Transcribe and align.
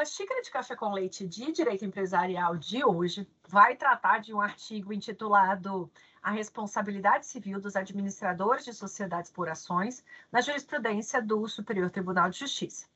Nossa 0.00 0.12
xícara 0.12 0.40
de 0.40 0.50
café 0.50 0.74
com 0.74 0.94
leite 0.94 1.26
de 1.26 1.52
direito 1.52 1.84
empresarial 1.84 2.56
de 2.56 2.82
hoje 2.82 3.28
vai 3.46 3.76
tratar 3.76 4.20
de 4.20 4.32
um 4.32 4.40
artigo 4.40 4.94
intitulado 4.94 5.90
A 6.22 6.30
Responsabilidade 6.30 7.26
Civil 7.26 7.60
dos 7.60 7.76
Administradores 7.76 8.64
de 8.64 8.72
Sociedades 8.72 9.30
por 9.30 9.46
Ações 9.50 10.02
na 10.32 10.40
Jurisprudência 10.40 11.20
do 11.20 11.46
Superior 11.46 11.90
Tribunal 11.90 12.30
de 12.30 12.38
Justiça, 12.38 12.86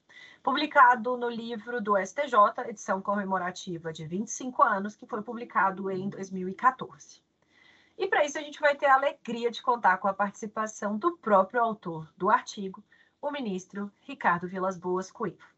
publicado 0.43 1.15
no 1.19 1.29
livro 1.29 1.79
do 1.79 1.95
STJ, 1.95 2.71
edição 2.71 3.03
comemorativa 3.03 3.93
de 3.93 4.07
25 4.07 4.63
anos, 4.63 4.97
que 4.97 5.07
foi 5.07 5.21
publicado 5.21 5.91
em 5.91 6.09
2014. 6.09 7.21
E 7.99 8.07
para 8.07 8.25
isso 8.25 8.39
a 8.39 8.43
gente 8.43 8.59
vai 8.59 8.77
ter 8.77 8.87
a 8.87 8.95
alegria 8.95 9.51
de 9.51 9.61
contar 9.61 9.99
com 9.99 10.09
a 10.09 10.15
participação 10.15 10.97
do 10.97 11.19
próprio 11.19 11.61
autor 11.61 12.11
do 12.17 12.31
artigo, 12.31 12.83
o 13.21 13.31
ministro 13.31 13.93
Ricardo 14.01 14.49
Vilas 14.49 14.79
Boas 14.79 15.11
Coelho. 15.11 15.54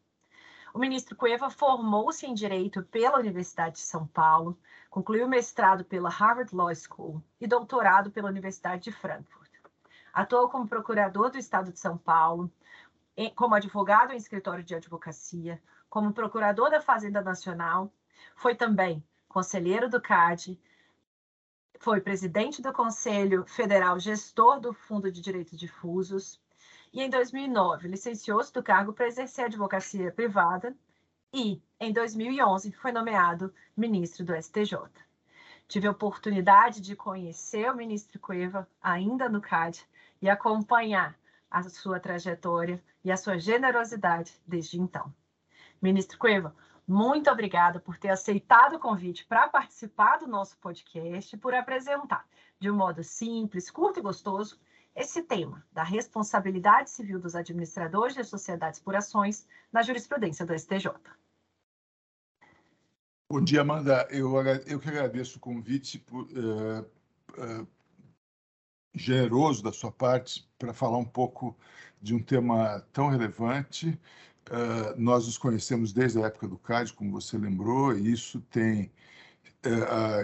O 0.77 0.79
ministro 0.79 1.15
Cueva 1.15 1.49
formou-se 1.49 2.23
em 2.27 2.35
Direito 2.35 2.83
pela 2.83 3.17
Universidade 3.17 3.77
de 3.77 3.81
São 3.81 4.05
Paulo, 4.05 4.55
concluiu 4.91 5.27
mestrado 5.27 5.83
pela 5.83 6.07
Harvard 6.07 6.55
Law 6.55 6.69
School 6.75 7.19
e 7.41 7.47
doutorado 7.47 8.11
pela 8.11 8.29
Universidade 8.29 8.83
de 8.83 8.91
Frankfurt. 8.91 9.49
Atuou 10.13 10.47
como 10.49 10.67
procurador 10.67 11.31
do 11.31 11.39
Estado 11.39 11.71
de 11.71 11.79
São 11.79 11.97
Paulo, 11.97 12.53
como 13.33 13.55
advogado 13.55 14.13
em 14.13 14.17
escritório 14.17 14.63
de 14.63 14.75
advocacia, 14.75 15.59
como 15.89 16.13
procurador 16.13 16.69
da 16.69 16.79
Fazenda 16.79 17.23
Nacional, 17.23 17.91
foi 18.35 18.53
também 18.53 19.03
conselheiro 19.27 19.89
do 19.89 19.99
CAD, 19.99 20.61
foi 21.79 22.01
presidente 22.01 22.61
do 22.61 22.71
Conselho 22.71 23.47
Federal 23.47 23.99
Gestor 23.99 24.59
do 24.59 24.73
Fundo 24.73 25.11
de 25.11 25.21
Direitos 25.21 25.57
Difusos, 25.57 26.39
e 26.93 27.01
em 27.01 27.09
2009 27.09 27.87
licenciou-se 27.87 28.51
do 28.53 28.63
cargo 28.63 28.93
para 28.93 29.07
exercer 29.07 29.45
advocacia 29.45 30.11
privada 30.11 30.75
e, 31.33 31.61
em 31.79 31.91
2011, 31.91 32.71
foi 32.71 32.91
nomeado 32.91 33.53
ministro 33.75 34.25
do 34.25 34.35
STJ. 34.35 34.77
Tive 35.67 35.87
a 35.87 35.91
oportunidade 35.91 36.79
de 36.79 36.95
conhecer 36.95 37.69
o 37.69 37.75
ministro 37.75 38.19
Cueva 38.19 38.67
ainda 38.81 39.27
no 39.27 39.41
CAD 39.41 39.85
e 40.21 40.29
acompanhar 40.29 41.17
a 41.51 41.63
sua 41.63 41.99
trajetória 41.99 42.81
e 43.03 43.11
a 43.11 43.17
sua 43.17 43.37
generosidade 43.37 44.33
desde 44.45 44.79
então. 44.79 45.13
Ministro 45.81 46.17
Cueva, 46.17 46.55
muito 46.87 47.29
obrigada 47.29 47.81
por 47.81 47.97
ter 47.97 48.09
aceitado 48.09 48.77
o 48.77 48.79
convite 48.79 49.25
para 49.25 49.49
participar 49.49 50.19
do 50.19 50.27
nosso 50.27 50.57
podcast 50.57 51.35
por 51.37 51.53
apresentar, 51.53 52.25
de 52.59 52.71
um 52.71 52.75
modo 52.75 53.03
simples, 53.03 53.69
curto 53.69 53.99
e 53.99 54.01
gostoso, 54.01 54.57
esse 54.97 55.21
tema 55.21 55.63
da 55.71 55.83
responsabilidade 55.83 56.89
civil 56.89 57.19
dos 57.19 57.35
administradores 57.35 58.15
de 58.15 58.23
sociedades 58.23 58.79
por 58.79 58.95
ações 58.95 59.47
na 59.71 59.83
jurisprudência 59.83 60.43
do 60.43 60.57
STJ. 60.57 60.89
Bom 63.29 63.43
dia, 63.43 63.61
Amanda. 63.61 64.07
Eu, 64.09 64.35
eu 64.65 64.79
que 64.79 64.89
agradeço 64.89 65.37
o 65.37 65.41
convite 65.41 65.99
por, 65.99 66.23
uh, 66.23 66.81
uh, 66.81 67.67
generoso 68.95 69.61
da 69.61 69.71
sua 69.71 69.91
parte 69.91 70.49
para 70.57 70.73
falar 70.73 70.97
um 70.97 71.05
pouco 71.05 71.55
de 72.01 72.15
um 72.15 72.23
tema 72.23 72.81
tão 72.91 73.09
relevante. 73.09 73.99
Uh, 74.49 74.99
nós 74.99 75.27
nos 75.27 75.37
conhecemos 75.37 75.93
desde 75.93 76.19
a 76.19 76.25
época 76.25 76.47
do 76.47 76.57
CAD, 76.57 76.93
como 76.93 77.11
você 77.11 77.37
lembrou, 77.37 77.95
e 77.95 78.11
isso 78.11 78.41
tem 78.49 78.91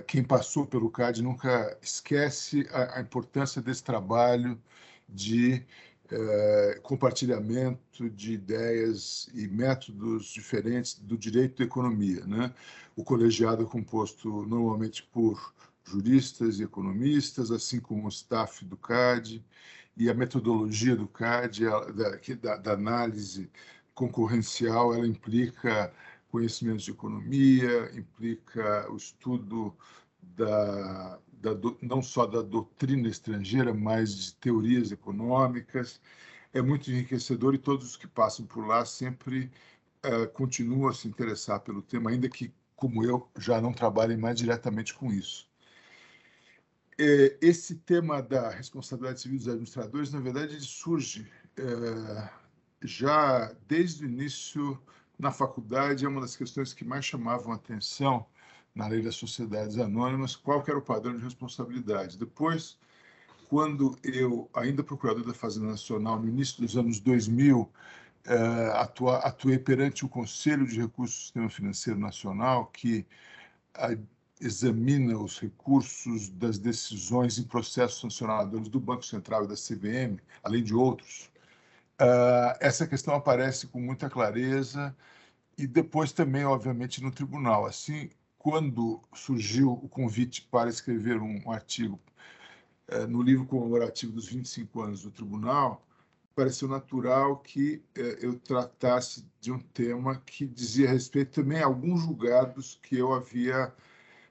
quem 0.08 0.24
passou 0.24 0.66
pelo 0.66 0.90
CAD 0.90 1.22
nunca 1.22 1.78
esquece 1.82 2.68
a, 2.72 3.02
importância 3.02 3.62
desse 3.62 3.84
trabalho 3.84 4.62
de 5.10 5.66
é, 6.12 6.80
compartilhamento 6.84 8.10
de 8.10 8.34
ideias 8.34 9.30
e 9.34 9.48
métodos 9.48 10.28
diferentes 10.28 10.96
do 10.96 11.18
direito 11.18 11.58
da 11.58 11.66
economia. 11.66 12.26
Né? 12.26 12.54
O 12.96 13.04
colegiado 13.04 13.64
é 13.64 13.66
composto 13.66 14.46
normalmente 14.46 15.04
por 15.04 15.54
juristas 15.84 16.60
e 16.60 16.64
economistas, 16.64 17.52
assim 17.52 17.80
como 17.80 18.06
o 18.06 18.10
staff 18.10 18.64
do 18.64 18.78
CAD, 18.78 19.44
e 19.96 20.10
a 20.10 20.14
metodologia 20.14 20.96
do 20.96 21.08
CAD, 21.08 21.68
a, 21.68 21.80
da, 22.42 22.58
da 22.58 22.74
análise 22.74 23.50
concorrencial, 23.94 24.94
ela 24.94 25.06
implica 25.06 25.94
conhecimentos 26.34 26.84
de 26.84 26.90
economia, 26.90 27.92
implica 27.96 28.92
o 28.92 28.98
estudo 28.98 29.78
da, 30.20 31.20
da, 31.32 31.52
não 31.80 32.02
só 32.02 32.26
da 32.26 32.42
doutrina 32.42 33.08
estrangeira, 33.08 33.72
mas 33.72 34.16
de 34.16 34.36
teorias 34.38 34.92
econômicas. 34.92 36.02
É 36.52 36.60
muito 36.60 36.90
enriquecedor 36.90 37.54
e 37.54 37.60
todos 37.60 37.86
os 37.92 37.96
que 37.96 38.08
passam 38.08 38.48
por 38.48 38.66
lá 38.66 38.84
sempre 38.84 39.52
uh, 40.04 40.28
continuam 40.34 40.90
a 40.90 40.94
se 40.96 41.08
interessar 41.08 41.60
pelo 41.60 41.84
tema, 41.84 42.10
ainda 42.10 42.28
que, 42.28 42.52
como 42.76 43.06
eu, 43.06 43.30
já 43.38 43.62
não 43.62 43.72
trabalhem 43.72 44.18
mais 44.18 44.40
diretamente 44.40 44.92
com 44.96 45.14
isso. 45.14 45.48
É, 46.98 47.38
esse 47.42 47.76
tema 47.76 48.24
da 48.24 48.50
responsabilidade 48.50 49.22
civil 49.22 49.38
dos 49.38 49.48
administradores, 49.48 50.12
na 50.12 50.20
verdade, 50.20 50.54
ele 50.54 50.62
surge 50.62 51.32
é, 51.58 52.30
já 52.84 53.56
desde 53.68 54.04
o 54.04 54.10
início 54.10 54.82
na 55.24 55.32
faculdade 55.32 56.06
é 56.06 56.08
uma 56.08 56.20
das 56.22 56.36
questões 56.36 56.74
que 56.74 56.84
mais 56.84 57.06
chamavam 57.06 57.54
atenção 57.54 58.26
na 58.76 58.88
lei 58.88 59.02
das 59.02 59.16
sociedades 59.16 59.78
anônimas, 59.78 60.36
qual 60.36 60.62
era 60.68 60.78
o 60.78 60.82
padrão 60.82 61.16
de 61.16 61.24
responsabilidade. 61.24 62.18
Depois, 62.18 62.78
quando 63.48 63.98
eu, 64.04 64.50
ainda 64.54 64.84
procurador 64.84 65.26
da 65.26 65.34
Fazenda 65.34 65.68
Nacional, 65.68 66.20
no 66.20 66.28
início 66.28 66.62
dos 66.62 66.76
anos 66.76 67.00
2000, 67.00 67.72
eh, 68.26 68.72
atua, 68.74 69.20
atuei 69.20 69.58
perante 69.58 70.04
o 70.04 70.10
Conselho 70.10 70.68
de 70.68 70.80
Recursos 70.82 71.18
do 71.18 71.22
Sistema 71.22 71.50
Financeiro 71.50 72.00
Nacional, 72.00 72.66
que 72.68 73.06
examina 74.42 75.18
os 75.18 75.40
recursos 75.40 76.30
das 76.30 76.58
decisões 76.58 77.38
em 77.38 77.44
processos 77.44 78.02
sancionadores 78.02 78.68
do 78.68 78.80
Banco 78.80 79.06
Central 79.06 79.46
e 79.46 79.48
da 79.48 79.56
CVM, 79.56 80.20
além 80.44 80.64
de 80.64 80.74
outros. 80.74 81.32
Uh, 82.02 82.58
essa 82.60 82.88
questão 82.88 83.16
aparece 83.16 83.68
com 83.68 83.80
muita 83.80 84.10
clareza 84.10 84.96
e 85.58 85.68
depois 85.68 86.12
também, 86.12 86.46
obviamente, 86.46 87.02
no 87.04 87.12
tribunal. 87.12 87.66
Assim, 87.66 88.10
quando 88.38 89.02
surgiu 89.14 89.72
o 89.74 89.88
convite 89.90 90.42
para 90.52 90.70
escrever 90.70 91.20
um 91.22 91.52
artigo 91.52 92.00
uh, 92.92 93.08
no 93.08 93.22
livro 93.22 93.46
comemorativo 93.46 94.14
dos 94.14 94.28
25 94.28 94.82
anos 94.82 95.04
do 95.04 95.12
tribunal, 95.12 95.86
pareceu 96.36 96.68
natural 96.68 97.38
que 97.38 97.84
eh, 97.96 98.20
eu 98.22 98.40
tratasse 98.40 99.26
de 99.40 99.52
um 99.52 99.60
tema 99.60 100.16
que 100.26 100.46
dizia 100.48 100.90
respeito 100.90 101.42
também 101.42 101.62
a 101.62 101.66
alguns 101.66 102.02
julgados 102.02 102.80
que 102.82 102.98
eu 102.98 103.14
havia, 103.14 103.74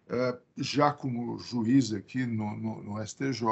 eh, 0.09 0.39
já 0.57 0.93
como 0.93 1.39
juiz 1.39 1.93
aqui 1.93 2.27
no, 2.27 2.57
no, 2.57 2.83
no 2.83 3.03
STJ, 3.03 3.47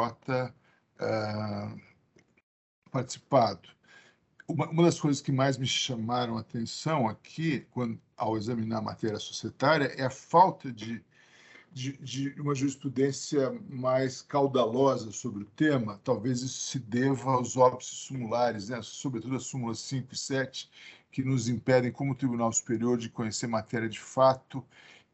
eh, 1.01 1.77
participado. 2.91 3.69
Uma, 4.53 4.69
uma, 4.69 4.83
das 4.85 4.99
coisas 4.99 5.23
que 5.23 5.33
mais 5.33 5.57
me 5.57 5.67
chamaram 5.67 6.37
a 6.37 6.41
atenção 6.41 7.09
aqui, 7.09 7.67
quando, 7.71 8.01
ao 8.17 8.37
examinar 8.37 8.79
a 8.79 8.83
matéria 8.83 9.19
societária, 9.19 9.87
é 9.97 10.05
a 10.05 10.11
falta 10.11 10.73
de 10.73 11.03
de, 11.73 11.97
de, 11.99 12.41
uma 12.41 12.55
jurisprudência 12.55 13.53
mais 13.69 14.23
caudalosa 14.23 15.13
sobre 15.13 15.45
o 15.45 15.47
tema, 15.47 16.01
talvez 16.03 16.43
isso 16.43 16.67
se 16.67 16.79
deva 16.79 17.33
aos 17.33 17.57
óbices 17.57 17.99
sumulares, 17.99 18.69
né? 18.69 18.81
sobretudo 18.83 19.37
as 19.37 19.45
súmulas 19.45 19.79
5 19.81 20.13
e 20.13 20.19
7, 20.19 20.69
que 21.13 21.23
nos 21.23 21.49
impedem, 21.49 21.93
como 21.93 22.15
Tribunal 22.15 22.53
Superior, 22.53 22.99
de 22.99 23.09
conhecer 23.09 23.47
matéria 23.47 23.89
de 23.89 24.01
fato 24.01 24.65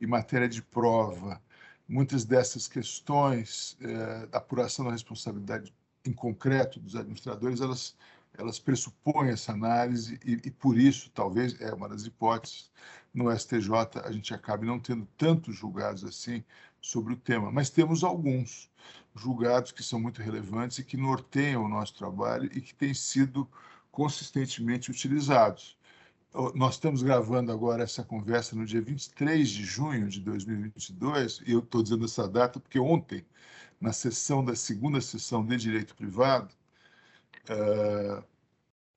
e 0.01 0.07
matéria 0.07 0.49
de 0.49 0.63
prova. 0.63 1.41
Muitas 1.89 2.25
dessas 2.25 2.67
questões 2.67 3.77
eh, 3.81 4.27
da 4.27 4.39
apuração 4.39 4.85
da 4.85 4.91
responsabilidade 4.91 5.73
em 6.05 6.13
concreto 6.13 6.81
dos 6.81 6.97
administradores, 6.97 7.61
elas, 7.61 7.97
elas 8.39 8.59
pressupõem 8.59 9.31
essa 9.31 9.53
análise 9.53 10.19
e, 10.25 10.33
e, 10.45 10.51
por 10.51 10.79
isso, 10.79 11.11
talvez, 11.11 11.61
é 11.61 11.73
uma 11.73 11.89
das 11.89 12.05
hipóteses, 12.05 12.71
no 13.13 13.35
STJ 13.35 13.71
a 14.05 14.13
gente 14.13 14.35
acabe 14.35 14.67
não 14.67 14.79
tendo 14.79 15.07
tantos 15.17 15.57
julgados 15.57 16.05
assim 16.05 16.45
sobre 16.81 17.15
o 17.15 17.17
tema, 17.17 17.51
mas 17.51 17.71
temos 17.71 18.05
alguns 18.05 18.71
julgados 19.15 19.73
que 19.73 19.83
são 19.83 19.99
muito 19.99 20.21
relevantes 20.21 20.79
e 20.79 20.85
que 20.85 20.97
norteiam 20.97 21.65
o 21.65 21.69
nosso 21.69 21.95
trabalho 21.95 22.51
e 22.53 22.61
que 22.61 22.75
têm 22.75 22.93
sido 22.93 23.49
consistentemente 23.91 24.91
utilizados. 24.91 25.77
Nós 26.55 26.75
estamos 26.75 27.03
gravando 27.03 27.51
agora 27.51 27.83
essa 27.83 28.05
conversa 28.05 28.55
no 28.55 28.67
dia 28.67 28.83
23 28.83 29.49
de 29.49 29.65
junho 29.65 30.07
de 30.07 30.21
2022, 30.21 31.41
e 31.47 31.53
eu 31.53 31.61
estou 31.61 31.83
dizendo 31.83 32.05
essa 32.05 32.29
data 32.29 32.61
porque 32.61 32.79
ontem, 32.79 33.25
na 33.81 33.93
sessão 33.93 34.45
da 34.45 34.55
segunda 34.55 35.01
sessão 35.01 35.45
de 35.45 35.57
Direito 35.57 35.97
Privado, 35.97 36.55
uh, 37.51 38.25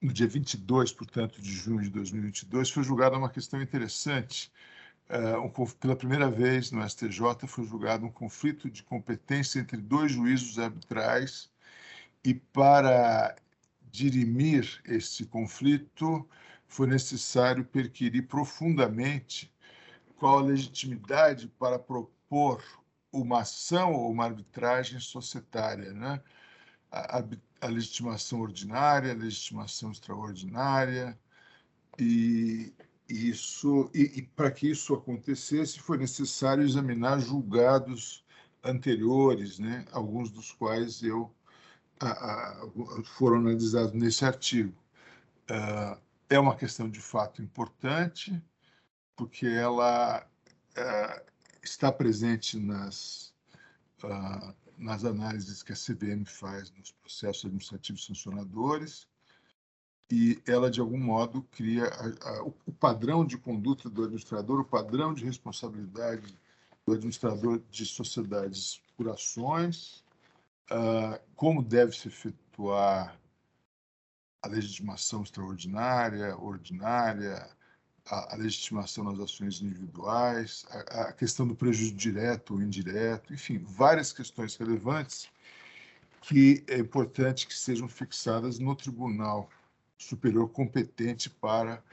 no 0.01 0.13
dia 0.13 0.27
22, 0.27 0.91
portanto, 0.93 1.41
de 1.41 1.51
junho 1.51 1.81
de 1.81 1.89
2022, 1.89 2.69
foi 2.69 2.83
julgada 2.83 3.17
uma 3.17 3.29
questão 3.29 3.61
interessante. 3.61 4.51
Uh, 5.09 5.41
um, 5.41 5.65
pela 5.79 5.95
primeira 5.95 6.29
vez 6.29 6.71
no 6.71 6.87
STJ 6.87 7.47
foi 7.47 7.65
julgado 7.65 8.05
um 8.05 8.11
conflito 8.11 8.69
de 8.69 8.83
competência 8.83 9.59
entre 9.59 9.77
dois 9.77 10.11
juízos 10.11 10.59
arbitrais 10.59 11.49
e 12.23 12.33
para 12.33 13.35
dirimir 13.91 14.81
esse 14.85 15.25
conflito 15.25 16.27
foi 16.67 16.87
necessário 16.87 17.65
perquirir 17.65 18.27
profundamente 18.27 19.51
qual 20.17 20.37
a 20.37 20.43
legitimidade 20.43 21.47
para 21.47 21.79
propor 21.79 22.63
uma 23.11 23.41
ação 23.41 23.93
ou 23.93 24.11
uma 24.11 24.25
arbitragem 24.25 24.99
societária, 24.99 25.91
né? 25.91 26.21
A, 26.91 27.23
a 27.61 27.67
legitimação 27.67 28.41
ordinária, 28.41 29.11
a 29.11 29.15
legitimação 29.15 29.91
extraordinária, 29.91 31.17
e 31.97 32.73
isso 33.07 33.89
e, 33.93 34.19
e 34.19 34.21
para 34.21 34.51
que 34.51 34.69
isso 34.69 34.93
acontecesse 34.93 35.79
foi 35.79 35.97
necessário 35.97 36.63
examinar 36.63 37.19
julgados 37.19 38.23
anteriores, 38.63 39.57
né, 39.59 39.85
alguns 39.91 40.29
dos 40.29 40.51
quais 40.51 41.01
eu 41.01 41.33
a, 41.99 42.09
a, 42.09 43.03
foram 43.03 43.37
analisados 43.37 43.93
nesse 43.93 44.23
artigo. 44.25 44.73
Uh, 45.49 45.99
é 46.29 46.39
uma 46.39 46.55
questão 46.55 46.89
de 46.89 47.01
fato 47.01 47.41
importante, 47.41 48.41
porque 49.15 49.47
ela 49.47 50.25
uh, 50.77 51.31
está 51.63 51.91
presente 51.91 52.59
nas 52.59 53.33
uh, 54.03 54.53
nas 54.79 55.03
análises 55.03 55.61
que 55.61 55.73
a 55.73 55.75
CVM 55.75 56.25
faz 56.25 56.71
nos 56.71 56.91
processos 56.91 57.45
administrativos 57.45 58.05
sancionadores, 58.05 59.07
e 60.11 60.41
ela, 60.47 60.71
de 60.71 60.79
algum 60.79 60.97
modo, 60.97 61.43
cria 61.51 61.85
a, 61.85 62.29
a, 62.29 62.43
o 62.43 62.71
padrão 62.79 63.23
de 63.23 63.37
conduta 63.37 63.89
do 63.89 64.03
administrador, 64.03 64.61
o 64.61 64.65
padrão 64.65 65.13
de 65.13 65.23
responsabilidade 65.23 66.35
do 66.85 66.93
administrador 66.93 67.61
de 67.69 67.85
sociedades 67.85 68.81
por 68.97 69.09
ações, 69.09 70.03
uh, 70.71 71.19
como 71.35 71.61
deve 71.61 71.95
se 71.95 72.07
efetuar 72.07 73.19
a 74.41 74.47
legitimação 74.47 75.21
extraordinária, 75.21 76.35
ordinária, 76.37 77.47
a, 78.09 78.33
a 78.33 78.37
legitimação 78.37 79.03
nas 79.03 79.19
ações 79.19 79.61
individuais, 79.61 80.65
a, 80.69 81.01
a, 81.01 81.13
questão 81.13 81.47
do 81.47 81.55
prejuízo 81.55 81.93
direto 81.93 82.55
ou 82.55 82.61
indireto, 82.61 83.33
enfim, 83.33 83.59
várias 83.59 84.11
questões 84.11 84.55
relevantes 84.55 85.29
que 86.21 86.63
é 86.67 86.77
importante 86.77 87.47
que 87.47 87.53
sejam 87.53 87.87
fixadas 87.87 88.59
no 88.59 88.75
Tribunal 88.75 89.49
Superior 89.97 90.49
competente 90.49 91.29
para 91.29 91.83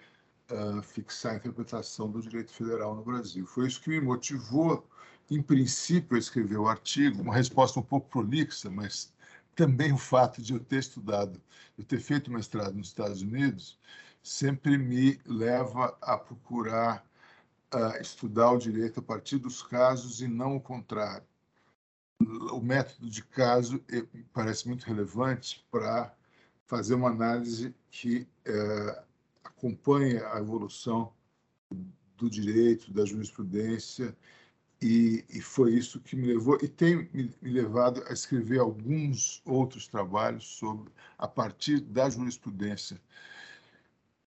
uh, 0.50 0.82
fixar 0.82 1.34
a 1.34 1.36
interpretação 1.36 2.10
do 2.10 2.20
direito 2.20 2.52
federal 2.52 2.94
no 2.94 3.04
Brasil. 3.04 3.46
Foi 3.46 3.66
isso 3.66 3.80
que 3.80 3.90
me 3.90 4.00
motivou, 4.00 4.86
em 5.30 5.42
princípio, 5.42 6.16
a 6.16 6.18
escrever 6.18 6.56
o 6.56 6.68
artigo, 6.68 7.22
uma 7.22 7.34
resposta 7.34 7.78
um 7.78 7.82
pouco 7.82 8.08
prolixa, 8.08 8.70
mas 8.70 9.12
também 9.54 9.92
o 9.92 9.98
fato 9.98 10.42
de 10.42 10.52
eu 10.52 10.60
ter 10.60 10.78
estudado, 10.78 11.40
eu 11.78 11.84
ter 11.84 11.98
feito 12.00 12.30
mestrado 12.30 12.74
nos 12.74 12.88
Estados 12.88 13.22
Unidos, 13.22 13.78
sempre 14.26 14.76
me 14.76 15.20
leva 15.24 15.96
a 16.02 16.18
procurar 16.18 17.06
uh, 17.72 18.00
estudar 18.00 18.50
o 18.50 18.58
direito 18.58 18.98
a 18.98 19.02
partir 19.02 19.38
dos 19.38 19.62
casos 19.62 20.20
e 20.20 20.26
não 20.26 20.56
o 20.56 20.60
contrário. 20.60 21.24
O 22.50 22.60
método 22.60 23.08
de 23.08 23.22
caso 23.22 23.80
parece 24.32 24.66
muito 24.66 24.84
relevante 24.84 25.64
para 25.70 26.12
fazer 26.64 26.94
uma 26.94 27.10
análise 27.10 27.72
que 27.88 28.26
uh, 28.48 29.00
acompanhe 29.44 30.18
a 30.18 30.38
evolução 30.38 31.12
do 32.16 32.28
direito, 32.28 32.92
da 32.92 33.04
jurisprudência, 33.04 34.16
e, 34.82 35.24
e, 35.30 35.40
foi 35.40 35.72
isso 35.72 36.00
que 36.00 36.14
me 36.14 36.26
levou 36.26 36.58
e 36.60 36.68
tem 36.68 37.08
me, 37.14 37.32
levado 37.40 38.04
a 38.08 38.12
escrever 38.12 38.58
alguns 38.58 39.40
outros 39.46 39.86
trabalhos 39.86 40.44
sobre 40.46 40.92
a 41.16 41.26
partir 41.26 41.80
da 41.80 42.10
jurisprudência 42.10 43.00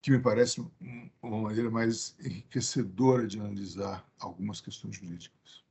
que 0.01 0.11
me 0.11 0.19
parece 0.19 0.65
uma 1.21 1.41
maneira 1.41 1.69
mais 1.69 2.15
enriquecedora 2.19 3.27
de 3.27 3.39
analisar 3.39 4.07
algumas 4.19 4.61
questões 4.61 4.95
jurídicas. 4.95 5.65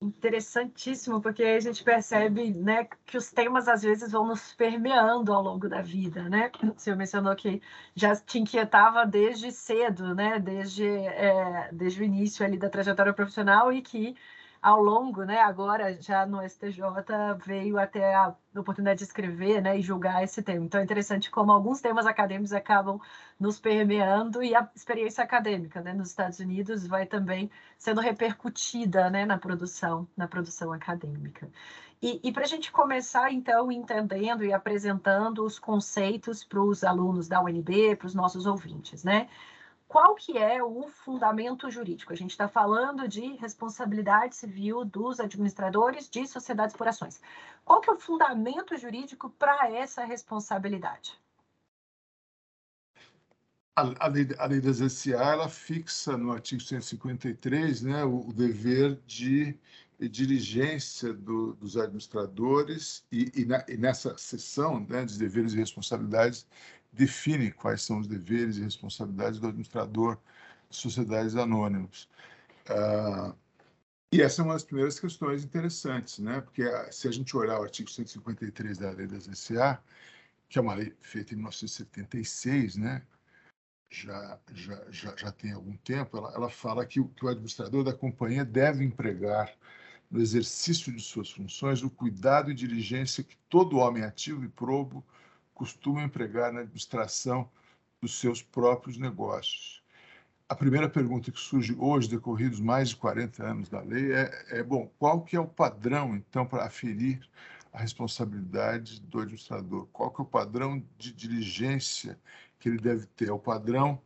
Interessantíssimo, 0.00 1.22
porque 1.22 1.42
a 1.42 1.58
gente 1.58 1.82
percebe 1.82 2.52
né, 2.52 2.84
que 3.06 3.16
os 3.16 3.32
temas 3.32 3.66
às 3.66 3.82
vezes 3.82 4.12
vão 4.12 4.26
nos 4.26 4.52
permeando 4.52 5.32
ao 5.32 5.42
longo 5.42 5.68
da 5.70 5.80
vida, 5.80 6.28
né? 6.28 6.50
O 6.76 6.78
senhor 6.78 6.96
mencionou 6.96 7.34
que 7.34 7.62
já 7.94 8.14
te 8.14 8.38
inquietava 8.38 9.06
desde 9.06 9.50
cedo, 9.50 10.14
né? 10.14 10.38
Desde, 10.38 10.86
é, 10.86 11.70
desde 11.72 12.02
o 12.02 12.04
início 12.04 12.44
ali 12.44 12.58
da 12.58 12.68
trajetória 12.68 13.14
profissional 13.14 13.72
e 13.72 13.80
que 13.80 14.14
ao 14.66 14.82
longo, 14.82 15.22
né, 15.22 15.40
agora 15.42 15.96
já 16.02 16.26
no 16.26 16.42
STJ 16.42 16.82
veio 17.38 17.78
até 17.78 18.16
a 18.16 18.34
oportunidade 18.52 18.98
de 18.98 19.04
escrever, 19.04 19.62
né, 19.62 19.78
e 19.78 19.80
julgar 19.80 20.24
esse 20.24 20.42
tema. 20.42 20.64
Então 20.64 20.80
é 20.80 20.82
interessante 20.82 21.30
como 21.30 21.52
alguns 21.52 21.80
temas 21.80 22.04
acadêmicos 22.04 22.52
acabam 22.52 23.00
nos 23.38 23.60
permeando 23.60 24.42
e 24.42 24.56
a 24.56 24.68
experiência 24.74 25.22
acadêmica, 25.22 25.80
né, 25.80 25.92
nos 25.92 26.08
Estados 26.08 26.40
Unidos 26.40 26.84
vai 26.84 27.06
também 27.06 27.48
sendo 27.78 28.00
repercutida, 28.00 29.08
né, 29.08 29.24
na 29.24 29.38
produção, 29.38 30.08
na 30.16 30.26
produção 30.26 30.72
acadêmica. 30.72 31.48
E, 32.02 32.20
e 32.24 32.32
para 32.32 32.42
a 32.42 32.48
gente 32.48 32.72
começar, 32.72 33.32
então, 33.32 33.70
entendendo 33.70 34.44
e 34.44 34.52
apresentando 34.52 35.44
os 35.44 35.60
conceitos 35.60 36.42
para 36.42 36.60
os 36.60 36.82
alunos 36.82 37.28
da 37.28 37.40
UNB, 37.40 37.94
para 37.94 38.06
os 38.08 38.14
nossos 38.16 38.46
ouvintes, 38.46 39.04
né? 39.04 39.28
Qual 39.88 40.14
que 40.16 40.36
é 40.36 40.62
o 40.62 40.88
fundamento 40.88 41.70
jurídico? 41.70 42.12
A 42.12 42.16
gente 42.16 42.32
está 42.32 42.48
falando 42.48 43.06
de 43.06 43.36
responsabilidade 43.36 44.34
civil 44.34 44.84
dos 44.84 45.20
administradores 45.20 46.08
de 46.08 46.26
sociedades 46.26 46.74
por 46.74 46.88
ações. 46.88 47.20
Qual 47.64 47.80
que 47.80 47.88
é 47.88 47.92
o 47.92 47.98
fundamento 47.98 48.76
jurídico 48.76 49.30
para 49.30 49.70
essa 49.70 50.04
responsabilidade? 50.04 51.18
A, 53.76 54.06
a, 54.06 54.08
lei, 54.08 54.28
a 54.38 54.46
lei 54.46 54.60
ela 55.12 55.48
fixa 55.48 56.16
no 56.16 56.32
artigo 56.32 56.62
153 56.62 57.82
né, 57.82 58.04
o, 58.04 58.28
o 58.28 58.32
dever 58.32 58.98
de, 59.06 59.54
de 59.98 60.08
diligência 60.08 61.12
do, 61.12 61.52
dos 61.54 61.76
administradores 61.76 63.04
e, 63.12 63.30
e, 63.34 63.44
na, 63.44 63.64
e 63.68 63.76
nessa 63.76 64.16
seção 64.16 64.80
né, 64.80 65.04
de 65.04 65.18
deveres 65.18 65.52
e 65.52 65.58
responsabilidades 65.58 66.46
define 66.96 67.52
quais 67.52 67.82
são 67.82 68.00
os 68.00 68.06
deveres 68.08 68.56
e 68.56 68.62
responsabilidades 68.62 69.38
do 69.38 69.48
administrador 69.48 70.18
de 70.68 70.76
sociedades 70.76 71.36
anônimas. 71.36 72.08
Uh, 72.68 73.36
e 74.12 74.22
essa 74.22 74.40
é 74.40 74.44
uma 74.44 74.54
das 74.54 74.64
primeiras 74.64 74.98
questões 74.98 75.44
interessantes, 75.44 76.18
né? 76.18 76.40
porque 76.40 76.62
ah, 76.62 76.90
se 76.90 77.06
a 77.06 77.12
gente 77.12 77.36
olhar 77.36 77.60
o 77.60 77.64
artigo 77.64 77.90
153 77.90 78.78
da 78.78 78.90
Lei 78.90 79.06
das 79.06 79.24
SA, 79.38 79.82
que 80.48 80.58
é 80.58 80.62
uma 80.62 80.74
lei 80.74 80.94
feita 81.00 81.34
em 81.34 81.36
1976, 81.36 82.76
né? 82.76 83.02
Já, 83.90 84.38
já, 84.52 84.84
já, 84.90 85.16
já 85.16 85.32
tem 85.32 85.52
algum 85.52 85.76
tempo, 85.76 86.16
ela, 86.16 86.32
ela 86.34 86.50
fala 86.50 86.84
que 86.86 87.00
o, 87.00 87.08
que 87.08 87.24
o 87.24 87.28
administrador 87.28 87.84
da 87.84 87.92
companhia 87.92 88.44
deve 88.44 88.84
empregar 88.84 89.52
no 90.10 90.20
exercício 90.20 90.92
de 90.92 91.02
suas 91.02 91.30
funções 91.30 91.82
o 91.82 91.90
cuidado 91.90 92.50
e 92.50 92.54
diligência 92.54 93.24
que 93.24 93.36
todo 93.48 93.78
homem 93.78 94.04
ativo 94.04 94.44
e 94.44 94.48
probo 94.48 95.04
costuma 95.56 96.04
empregar 96.04 96.52
na 96.52 96.60
administração 96.60 97.48
dos 98.00 98.20
seus 98.20 98.42
próprios 98.42 98.98
negócios. 98.98 99.82
A 100.48 100.54
primeira 100.54 100.88
pergunta 100.88 101.32
que 101.32 101.40
surge 101.40 101.74
hoje, 101.76 102.08
decorridos 102.08 102.60
mais 102.60 102.90
de 102.90 102.96
40 102.96 103.42
anos 103.42 103.68
da 103.68 103.80
lei, 103.80 104.12
é, 104.12 104.30
é 104.50 104.62
bom, 104.62 104.88
qual 104.98 105.22
que 105.22 105.34
é 105.34 105.40
o 105.40 105.46
padrão, 105.46 106.14
então, 106.14 106.46
para 106.46 106.64
aferir 106.64 107.20
a 107.72 107.80
responsabilidade 107.80 109.00
do 109.00 109.18
administrador? 109.18 109.86
Qual 109.92 110.10
que 110.10 110.20
é 110.20 110.24
o 110.24 110.26
padrão 110.26 110.80
de 110.96 111.12
diligência 111.12 112.18
que 112.60 112.68
ele 112.68 112.78
deve 112.78 113.06
ter? 113.06 113.30
É 113.30 113.32
o 113.32 113.38
padrão 113.38 114.00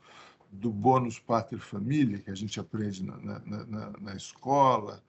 do 0.51 0.71
bônus 0.71 1.19
pater 1.19 1.59
família, 1.59 2.21
que 2.21 2.31
a 2.31 2.35
gente 2.35 2.59
aprende 2.59 3.05
na, 3.05 3.19
na, 3.19 3.39
na, 3.41 3.91
na 4.01 4.15
escola, 4.15 5.03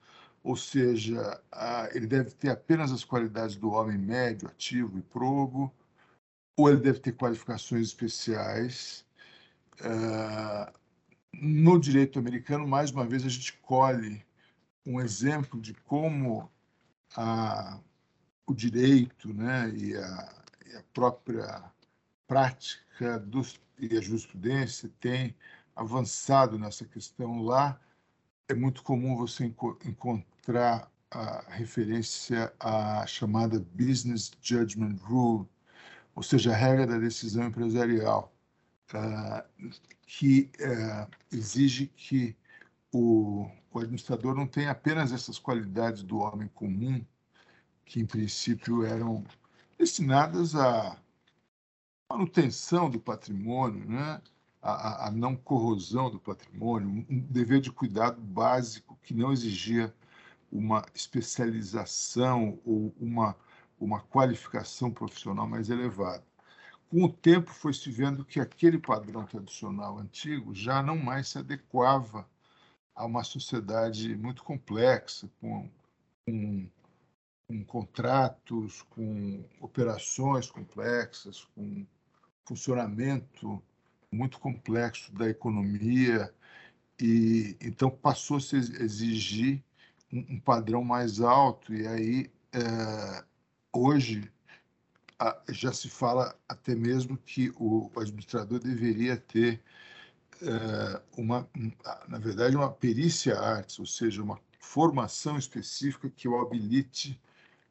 ou 0.44 0.56
seja, 0.56 1.40
a, 1.50 1.88
ele 1.94 2.06
deve 2.06 2.32
ter 2.32 2.50
apenas 2.50 2.92
as 2.92 3.04
qualidades 3.04 3.56
do 3.56 3.70
homem 3.70 3.96
médio, 3.96 4.48
ativo 4.48 4.98
e 4.98 5.02
probo, 5.02 5.72
ou 6.56 6.68
ele 6.68 6.80
deve 6.80 7.00
ter 7.00 7.12
qualificações 7.12 7.88
especiais. 7.88 9.04
Uh, 9.80 10.72
no 11.32 11.78
direito 11.78 12.18
americano, 12.18 12.66
mais 12.66 12.90
uma 12.90 13.06
vez, 13.06 13.24
a 13.24 13.28
gente 13.28 13.54
colhe 13.54 14.24
um 14.84 15.00
exemplo 15.00 15.60
de 15.60 15.72
como 15.74 16.50
a, 17.16 17.78
o 18.46 18.54
direito 18.54 19.32
né, 19.32 19.70
e, 19.70 19.96
a, 19.96 20.44
e 20.66 20.76
a 20.76 20.82
própria 20.92 21.64
prática 22.26 23.18
dos, 23.20 23.60
e 23.78 23.96
a 23.96 24.00
jurisprudência 24.00 24.90
tem 25.00 25.34
avançado 25.74 26.58
nessa 26.58 26.84
questão 26.84 27.42
lá. 27.42 27.80
É 28.48 28.54
muito 28.54 28.82
comum 28.82 29.16
você 29.16 29.46
enco 29.46 29.78
encontrar 29.84 30.90
a 31.10 31.44
referência 31.50 32.52
à 32.58 33.06
chamada 33.06 33.60
Business 33.74 34.32
Judgment 34.40 34.96
Rule, 35.02 35.46
ou 36.14 36.22
seja, 36.22 36.52
a 36.52 36.56
regra 36.56 36.86
da 36.86 36.98
decisão 36.98 37.46
empresarial, 37.46 38.32
uh, 38.94 39.70
que 40.06 40.50
uh, 40.60 41.10
exige 41.32 41.86
que 41.88 42.36
o, 42.92 43.48
o, 43.72 43.78
administrador 43.78 44.34
não 44.34 44.46
tenha 44.46 44.70
apenas 44.70 45.12
essas 45.12 45.38
qualidades 45.38 46.02
do 46.02 46.18
homem 46.18 46.48
comum, 46.48 47.04
que 47.84 48.00
em 48.00 48.06
princípio 48.06 48.84
eram 48.84 49.24
destinadas 49.78 50.54
à 50.54 50.96
manutenção 52.10 52.90
do 52.90 53.00
patrimônio, 53.00 53.88
né? 53.88 54.20
a, 54.62 55.08
a 55.08 55.10
não 55.10 55.34
corrosão 55.34 56.08
do 56.08 56.20
patrimônio, 56.20 57.04
um 57.10 57.18
dever 57.18 57.60
de 57.60 57.72
cuidado 57.72 58.20
básico 58.20 58.96
que 59.02 59.12
não 59.12 59.32
exigia 59.32 59.92
uma 60.50 60.84
especialização 60.94 62.60
ou 62.64 62.94
uma 63.00 63.34
uma 63.84 64.00
qualificação 64.00 64.90
profissional 64.90 65.46
mais 65.46 65.70
elevada. 65.70 66.24
Com 66.90 67.04
o 67.04 67.12
tempo, 67.12 67.50
foi 67.50 67.72
se 67.72 67.90
vendo 67.90 68.24
que 68.24 68.38
aquele 68.38 68.78
padrão 68.78 69.24
tradicional 69.24 69.98
antigo 69.98 70.54
já 70.54 70.82
não 70.82 70.96
mais 70.96 71.28
se 71.28 71.38
adequava 71.38 72.28
a 72.94 73.06
uma 73.06 73.24
sociedade 73.24 74.14
muito 74.16 74.44
complexa, 74.44 75.30
com, 75.40 75.68
com, 76.26 76.68
com 77.48 77.64
contratos, 77.64 78.82
com 78.90 79.44
operações 79.60 80.50
complexas, 80.50 81.44
com 81.54 81.86
funcionamento 82.46 83.62
muito 84.12 84.38
complexo 84.38 85.12
da 85.14 85.28
economia 85.28 86.32
e 87.00 87.56
então 87.60 87.90
passou 87.90 88.36
a 88.36 88.40
se 88.40 88.56
exigir 88.56 89.62
um, 90.12 90.34
um 90.34 90.40
padrão 90.40 90.84
mais 90.84 91.20
alto 91.20 91.72
e 91.72 91.86
aí 91.86 92.30
é, 92.52 93.24
hoje 93.72 94.30
já 95.48 95.72
se 95.72 95.88
fala 95.88 96.36
até 96.48 96.74
mesmo 96.74 97.16
que 97.16 97.52
o 97.56 97.90
administrador 97.96 98.58
deveria 98.58 99.16
ter 99.16 99.62
eh, 100.42 101.02
uma, 101.16 101.48
na 102.08 102.18
verdade, 102.18 102.56
uma 102.56 102.70
perícia 102.70 103.38
artes, 103.38 103.78
ou 103.78 103.86
seja, 103.86 104.22
uma 104.22 104.40
formação 104.58 105.38
específica 105.38 106.10
que 106.10 106.26
o 106.26 106.40
habilite 106.40 107.20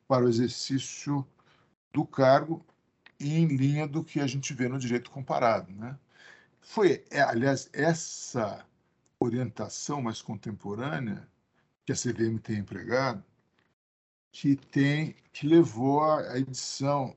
para 0.08 0.26
o 0.26 0.30
exercício 0.30 1.28
do 1.92 2.06
cargo 2.06 2.66
em 3.20 3.48
linha 3.48 3.88
do 3.88 4.04
que 4.04 4.20
a 4.20 4.28
gente 4.28 4.54
vê 4.54 4.68
no 4.68 4.80
direito 4.80 5.12
comparado, 5.12 5.72
né? 5.74 5.98
Foi, 6.62 7.04
é, 7.10 7.22
aliás, 7.22 7.70
essa 7.74 8.66
orientação 9.20 10.02
mais 10.02 10.22
contemporânea 10.22 11.28
que 11.86 11.92
a 11.92 11.96
CVM 11.96 12.38
tem 12.40 12.58
empregado 12.60 13.24
que 14.32 14.56
tem 14.56 15.16
que 15.34 15.48
levou 15.48 16.04
à 16.04 16.38
edição 16.38 17.16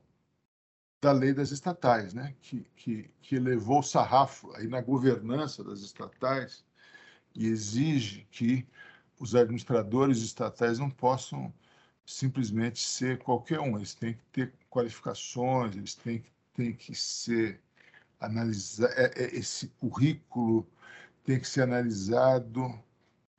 da 1.01 1.11
lei 1.11 1.33
das 1.33 1.51
estatais, 1.51 2.13
né? 2.13 2.35
que, 2.41 2.65
que, 2.75 3.09
que 3.21 3.39
levou 3.39 3.79
o 3.79 3.83
sarrafo 3.83 4.51
aí 4.55 4.67
na 4.67 4.81
governança 4.81 5.63
das 5.63 5.81
estatais 5.81 6.65
e 7.35 7.47
exige 7.47 8.27
que 8.31 8.67
os 9.19 9.35
administradores 9.35 10.19
estatais 10.19 10.79
não 10.79 10.89
possam 10.89 11.53
simplesmente 12.05 12.79
ser 12.81 13.19
qualquer 13.19 13.59
um, 13.59 13.77
eles 13.77 13.93
têm 13.93 14.13
que 14.13 14.23
ter 14.31 14.53
qualificações, 14.69 15.75
eles 15.75 15.95
têm, 15.95 16.23
têm 16.53 16.73
que 16.73 16.93
ser 16.95 17.61
analisar 18.19 18.89
é, 18.91 19.11
é, 19.15 19.35
esse 19.35 19.67
currículo 19.79 20.67
tem 21.23 21.39
que 21.39 21.47
ser 21.47 21.61
analisado 21.61 22.79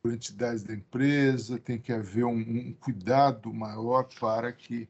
por 0.06 0.14
entidades 0.14 0.62
da 0.62 0.72
empresa, 0.72 1.58
tem 1.58 1.80
que 1.80 1.92
haver 1.92 2.24
um, 2.24 2.38
um 2.38 2.72
cuidado 2.74 3.52
maior 3.52 4.04
para 4.20 4.52
que 4.52 4.88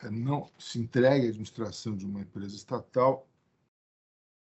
eh, 0.00 0.10
não 0.10 0.50
se 0.58 0.78
entregue 0.78 1.24
à 1.24 1.28
administração 1.30 1.96
de 1.96 2.04
uma 2.04 2.20
empresa 2.20 2.54
estatal. 2.54 3.26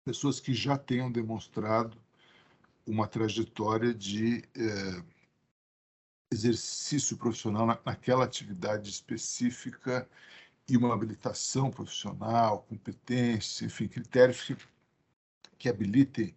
Pessoas 0.03 0.41
que 0.41 0.53
já 0.53 0.77
tenham 0.77 1.09
demonstrado 1.09 1.97
uma 2.85 3.07
trajetória 3.07 3.93
de 3.93 4.43
eh, 4.53 5.01
exercício 6.29 7.15
profissional 7.15 7.65
na, 7.65 7.79
naquela 7.85 8.25
atividade 8.25 8.89
específica 8.89 10.09
e 10.67 10.75
uma 10.75 10.93
habilitação 10.93 11.71
profissional, 11.71 12.63
competência, 12.63 13.63
enfim, 13.63 13.87
critérios 13.87 14.41
que, 14.41 14.57
que 15.57 15.69
habilitem 15.69 16.35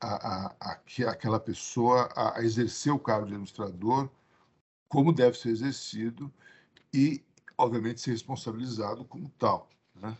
a, 0.00 0.46
a, 0.46 0.56
a, 0.60 0.76
que 0.76 1.04
aquela 1.04 1.38
pessoa 1.38 2.08
a, 2.16 2.38
a 2.38 2.44
exercer 2.44 2.92
o 2.92 2.98
cargo 2.98 3.26
de 3.26 3.32
administrador 3.32 4.08
como 4.88 5.12
deve 5.12 5.38
ser 5.38 5.50
exercido 5.50 6.32
e, 6.92 7.22
obviamente, 7.56 8.00
ser 8.00 8.10
responsabilizado 8.10 9.04
como 9.04 9.28
tal. 9.38 9.70
Né? 9.94 10.16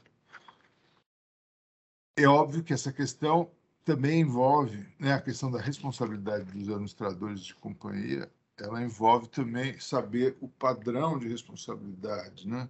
É 2.17 2.27
óbvio 2.27 2.63
que 2.63 2.73
essa 2.73 2.93
questão 2.93 3.51
também 3.85 4.21
envolve 4.21 4.87
né, 4.99 5.13
a 5.13 5.21
questão 5.21 5.51
da 5.51 5.61
responsabilidade 5.61 6.45
dos 6.53 6.69
administradores 6.69 7.41
de 7.41 7.55
companhia, 7.57 8.31
ela 8.57 8.83
envolve 8.83 9.29
também 9.29 9.81
saber 9.81 10.37
o 10.41 10.47
padrão 10.49 11.19
de 11.19 11.27
responsabilidade. 11.27 12.47
Né? 12.47 12.69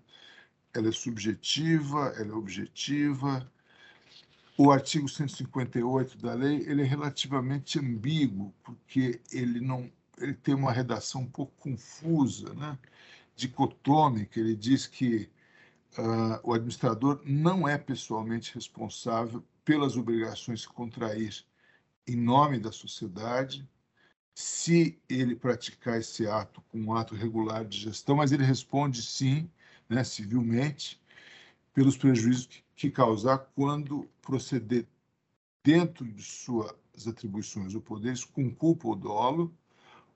Ela 0.73 0.89
é 0.89 0.93
subjetiva, 0.93 2.15
ela 2.17 2.31
é 2.31 2.35
objetiva, 2.35 3.47
o 4.63 4.71
artigo 4.71 5.09
158 5.09 6.19
da 6.19 6.35
lei 6.35 6.59
ele 6.67 6.83
é 6.83 6.85
relativamente 6.85 7.79
ambíguo, 7.79 8.55
porque 8.63 9.19
ele 9.33 9.59
não 9.59 9.91
ele 10.19 10.35
tem 10.35 10.55
uma 10.55 10.71
redação 10.71 11.23
um 11.23 11.31
pouco 11.31 11.51
confusa, 11.59 12.53
né? 12.53 12.79
dicotômica. 13.35 14.39
Ele 14.39 14.55
diz 14.55 14.87
que 14.87 15.31
uh, 15.97 16.39
o 16.43 16.53
administrador 16.53 17.23
não 17.25 17.67
é 17.67 17.79
pessoalmente 17.79 18.55
responsável 18.55 19.43
pelas 19.65 19.97
obrigações 19.97 20.67
que 20.67 20.75
contrair 20.75 21.43
em 22.07 22.17
nome 22.17 22.61
da 22.61 22.71
sociedade, 22.71 23.67
se 24.35 25.01
ele 25.09 25.35
praticar 25.35 25.99
esse 25.99 26.27
ato 26.27 26.61
com 26.69 26.79
um 26.79 26.95
ato 26.95 27.15
regular 27.15 27.65
de 27.65 27.79
gestão, 27.79 28.17
mas 28.17 28.31
ele 28.31 28.45
responde 28.45 29.01
sim, 29.01 29.51
né, 29.89 30.05
civilmente, 30.05 31.01
pelos 31.73 31.97
prejuízos 31.97 32.47
que 32.47 32.63
que 32.81 32.91
causar 32.91 33.37
quando 33.55 34.09
proceder 34.23 34.89
dentro 35.63 36.11
de 36.11 36.23
suas 36.23 36.73
atribuições 37.07 37.75
ou 37.75 37.81
poderes 37.83 38.25
com 38.25 38.51
culpa 38.51 38.89
ou 38.89 38.97
dolo, 38.97 39.55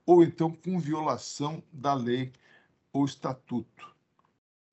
ou 0.07 0.25
então 0.25 0.51
com 0.51 0.81
violação 0.81 1.63
da 1.71 1.93
lei 1.93 2.33
ou 2.91 3.05
estatuto. 3.05 3.95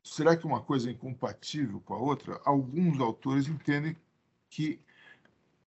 Será 0.02 0.38
que 0.38 0.48
uma 0.48 0.62
coisa 0.62 0.88
é 0.88 0.94
incompatível 0.94 1.82
com 1.82 1.94
a 1.94 1.98
outra? 1.98 2.40
Alguns 2.46 2.98
autores 3.02 3.50
entendem 3.50 3.98
que 4.50 4.80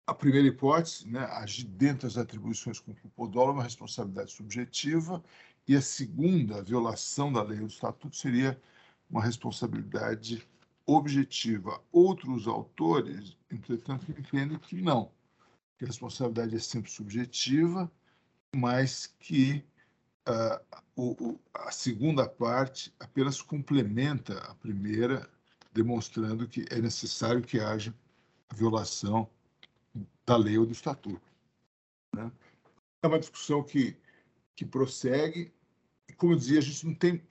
a 0.05 0.13
primeira 0.13 0.49
hipótese, 0.49 1.07
né, 1.07 1.21
agir 1.21 1.67
dentro 1.67 2.09
das 2.09 2.19
atribuições 2.19 2.81
com 2.81 2.93
culpa 2.97 3.23
ou 3.23 3.29
dolo, 3.29 3.51
é 3.51 3.55
uma 3.55 3.63
responsabilidade 3.63 4.33
subjetiva, 4.33 5.23
e 5.69 5.77
a 5.77 5.81
segunda, 5.81 6.59
a 6.59 6.63
violação 6.63 7.33
da 7.33 7.45
lei 7.45 7.61
ou 7.61 7.69
do 7.69 7.73
estatuto, 7.73 8.17
seria 8.17 8.61
uma 9.09 9.23
responsabilidade 9.23 10.45
objetiva. 10.89 11.83
Outros 11.93 12.49
autores, 12.49 13.37
entretanto, 13.51 14.11
entendem 14.11 14.59
que 14.59 14.81
não, 14.81 15.13
que 15.77 15.85
a 15.85 15.87
responsabilidade 15.87 16.57
é 16.57 16.59
sempre 16.59 16.91
subjetiva, 16.91 17.93
mas 18.57 19.15
que 19.21 19.63
uh, 20.27 20.79
o, 20.97 21.39
a 21.53 21.71
segunda 21.71 22.27
parte 22.27 22.93
apenas 22.99 23.43
complementa 23.43 24.39
a 24.51 24.55
primeira, 24.55 25.29
demonstrando 25.75 26.49
que 26.49 26.65
é 26.71 26.81
necessário 26.81 27.43
que 27.43 27.61
haja 27.61 27.95
violação 28.55 29.29
da 30.25 30.39
lei 30.39 30.57
ou 30.57 30.65
do 30.65 30.73
estatuto. 30.73 31.21
Né? 32.17 32.33
É 33.03 33.07
uma 33.07 33.19
discussão 33.19 33.63
que, 33.63 33.95
que 34.57 34.65
prossegue. 34.65 35.53
Como 36.17 36.33
eu 36.33 36.39
dizia, 36.39 36.61
a 36.61 36.63
gente 36.63 36.87
não 36.87 36.95
tem 36.95 37.23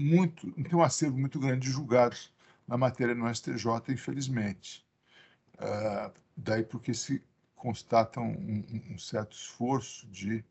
muito, 0.00 0.46
não 0.56 0.62
tem 0.62 0.76
um 0.76 0.82
acervo 0.82 1.18
muito 1.18 1.40
grande 1.40 1.66
de 1.66 1.72
julgados 1.72 2.32
na 2.70 2.78
matéria 2.78 3.16
no 3.16 3.28
STJ, 3.28 3.66
infelizmente. 3.88 4.86
Uh, 5.56 6.12
daí 6.36 6.62
porque 6.62 6.94
se 6.94 7.20
constata 7.56 8.20
um, 8.20 8.64
um, 8.92 8.96
certo 8.96 9.36
esforço 9.36 10.06
de, 10.06 10.44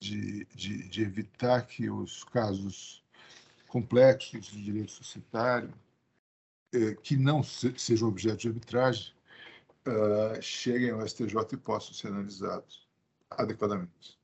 de, 0.00 0.44
de, 0.46 0.88
de, 0.88 1.02
evitar 1.02 1.64
que 1.66 1.88
os 1.88 2.24
casos 2.24 3.02
complexos 3.68 4.46
de 4.46 4.62
direito 4.62 4.90
societário, 4.90 5.72
eh, 6.74 6.96
que 7.00 7.16
não 7.16 7.42
se, 7.42 7.72
sejam 7.78 8.08
objeto 8.08 8.38
de 8.38 8.48
arbitragem, 8.48 9.14
uh, 9.86 10.42
cheguem 10.42 10.90
ao 10.90 11.06
STJ 11.06 11.36
e 11.52 11.56
possam 11.56 11.94
ser 11.94 12.08
analisados 12.08 12.86
adequadamente. 13.30 14.18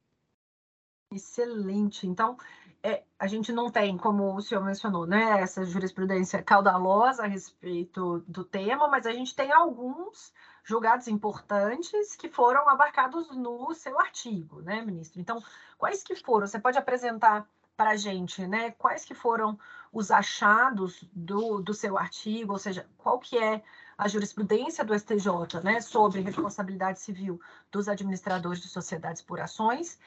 Excelente. 1.12 2.06
Então, 2.06 2.36
é, 2.82 3.02
a 3.18 3.26
gente 3.26 3.52
não 3.52 3.70
tem, 3.70 3.96
como 3.96 4.34
o 4.34 4.40
senhor 4.40 4.64
mencionou, 4.64 5.06
né, 5.06 5.40
essa 5.40 5.64
jurisprudência 5.64 6.42
caudalosa 6.42 7.24
a 7.24 7.26
respeito 7.26 8.20
do 8.26 8.44
tema, 8.44 8.88
mas 8.88 9.06
a 9.06 9.12
gente 9.12 9.34
tem 9.34 9.52
alguns 9.52 10.32
julgados 10.64 11.08
importantes 11.08 12.16
que 12.16 12.28
foram 12.28 12.68
abarcados 12.68 13.30
no 13.36 13.72
seu 13.74 13.98
artigo, 13.98 14.60
né, 14.62 14.82
ministro? 14.82 15.20
Então, 15.20 15.42
quais 15.78 16.02
que 16.02 16.16
foram? 16.16 16.46
Você 16.46 16.58
pode 16.58 16.78
apresentar 16.78 17.48
para 17.76 17.90
a 17.90 17.96
gente, 17.96 18.46
né, 18.46 18.70
quais 18.72 19.04
que 19.04 19.14
foram 19.14 19.58
os 19.92 20.10
achados 20.10 21.04
do, 21.12 21.60
do 21.60 21.74
seu 21.74 21.96
artigo, 21.96 22.52
ou 22.52 22.58
seja, 22.58 22.86
qual 22.98 23.18
que 23.18 23.38
é 23.38 23.62
a 23.96 24.08
jurisprudência 24.08 24.84
do 24.84 24.94
STJ, 24.98 25.60
né, 25.62 25.80
sobre 25.80 26.20
responsabilidade 26.20 27.00
civil 27.00 27.40
dos 27.70 27.88
administradores 27.88 28.60
de 28.60 28.68
sociedades 28.68 29.22
por 29.22 29.40
ações, 29.40 29.98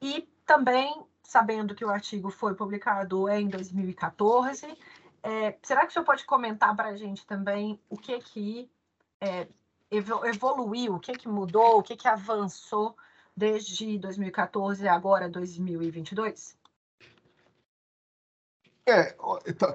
e 0.00 0.28
também, 0.44 1.04
sabendo 1.26 1.74
que 1.74 1.84
o 1.84 1.90
artigo 1.90 2.30
foi 2.30 2.54
publicado 2.54 3.28
em 3.28 3.48
2014, 3.48 4.66
é, 5.22 5.56
será 5.62 5.82
que 5.82 5.88
o 5.88 5.92
senhor 5.92 6.04
pode 6.04 6.24
comentar 6.24 6.74
para 6.76 6.90
a 6.90 6.96
gente 6.96 7.26
também 7.26 7.80
o 7.88 7.96
que 7.96 8.18
que 8.20 8.70
é, 9.20 9.48
evoluiu, 9.90 10.94
o 10.94 11.00
que 11.00 11.12
que 11.12 11.28
mudou, 11.28 11.78
o 11.78 11.82
que 11.82 11.96
que 11.96 12.06
avançou 12.06 12.96
desde 13.36 13.98
2014 13.98 14.86
agora 14.86 15.28
2022? 15.28 16.56
É, 18.88 19.16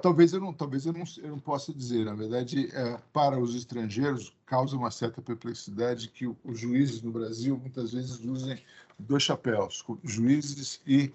talvez 0.00 0.32
eu 0.32 0.40
não, 0.40 0.54
talvez 0.54 0.86
eu 0.86 0.92
não, 0.94 1.04
eu 1.18 1.28
não 1.28 1.38
possa 1.38 1.70
dizer. 1.70 2.06
Na 2.06 2.14
verdade, 2.14 2.74
é, 2.74 2.98
para 3.12 3.38
os 3.38 3.54
estrangeiros 3.54 4.34
causa 4.46 4.74
uma 4.74 4.90
certa 4.90 5.20
perplexidade 5.20 6.08
que 6.08 6.26
os 6.26 6.58
juízes 6.58 7.02
no 7.02 7.12
Brasil 7.12 7.58
muitas 7.58 7.92
vezes 7.92 8.24
usem 8.24 8.64
dois 8.98 9.22
chapéus, 9.22 9.84
juízes 10.02 10.80
e 10.86 11.12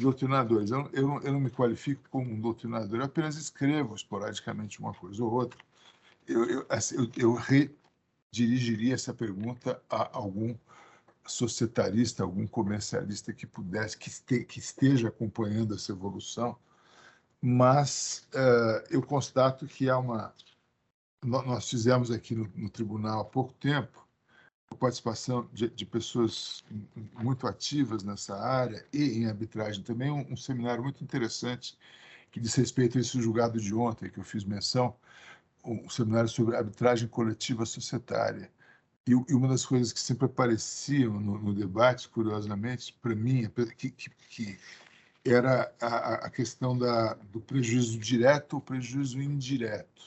doutrinadores. 0.00 0.70
Eu, 0.70 0.88
eu, 0.92 1.08
não, 1.08 1.20
eu 1.22 1.32
não 1.32 1.40
me 1.40 1.50
qualifico 1.50 2.02
como 2.10 2.30
um 2.30 2.40
doutrinador, 2.40 3.00
eu 3.00 3.04
apenas 3.04 3.36
escrevo 3.36 3.94
esporadicamente 3.94 4.80
uma 4.80 4.94
coisa 4.94 5.24
ou 5.24 5.32
outra. 5.32 5.58
Eu, 6.26 6.44
eu, 6.44 6.66
assim, 6.68 6.96
eu, 6.96 7.10
eu 7.16 7.34
redirigiria 7.34 8.94
essa 8.94 9.14
pergunta 9.14 9.80
a 9.88 10.16
algum 10.16 10.54
societarista, 11.26 12.22
algum 12.22 12.46
comercialista 12.46 13.32
que 13.32 13.46
pudesse, 13.46 13.96
que, 13.98 14.08
este, 14.08 14.44
que 14.44 14.58
esteja 14.58 15.08
acompanhando 15.08 15.74
essa 15.74 15.92
evolução 15.92 16.56
mas 17.40 18.26
uh, 18.34 18.84
eu 18.90 19.02
constato 19.02 19.66
que 19.66 19.88
há 19.88 19.98
uma. 19.98 20.34
Nós 21.24 21.68
fizemos 21.68 22.10
aqui 22.10 22.34
no, 22.34 22.50
no 22.54 22.68
tribunal 22.68 23.20
há 23.20 23.24
pouco 23.24 23.52
tempo 23.54 24.05
participação 24.74 25.48
de, 25.52 25.68
de, 25.70 25.86
pessoas 25.86 26.64
muito 27.14 27.46
ativas 27.46 28.02
nessa 28.02 28.36
área 28.36 28.84
e 28.92 29.18
em 29.18 29.26
arbitragem 29.26 29.82
também, 29.82 30.10
um, 30.10 30.32
um, 30.32 30.36
seminário 30.36 30.82
muito 30.82 31.02
interessante 31.04 31.78
que 32.32 32.40
diz 32.40 32.54
respeito 32.54 32.98
a 32.98 33.00
esse 33.00 33.20
julgado 33.20 33.60
de 33.60 33.74
ontem, 33.74 34.10
que 34.10 34.18
eu 34.18 34.24
fiz 34.24 34.44
menção, 34.44 34.94
um 35.64 35.88
seminário 35.88 36.28
sobre 36.28 36.56
arbitragem 36.56 37.08
coletiva 37.08 37.64
societária. 37.64 38.50
E, 39.06 39.12
e 39.12 39.34
uma 39.34 39.48
das 39.48 39.64
coisas 39.64 39.92
que 39.92 40.00
sempre 40.00 40.26
apareciam 40.26 41.20
no, 41.20 41.38
no 41.38 41.54
debate, 41.54 42.08
curiosamente, 42.08 42.92
para 43.00 43.14
mim, 43.14 43.48
que, 43.76 43.90
que, 43.90 44.10
que 44.28 44.58
era 45.24 45.72
a, 45.80 46.26
a 46.26 46.30
questão 46.30 46.76
da, 46.76 47.14
do 47.14 47.40
prejuízo 47.40 47.98
direto 47.98 48.54
ou 48.54 48.60
prejuízo 48.60 49.20
indireto 49.20 50.02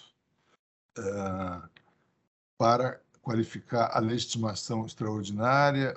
uh, 0.98 1.67
para 2.58 3.02
qualificar 3.29 3.91
a 3.95 3.99
legitimação 3.99 4.87
extraordinária, 4.87 5.95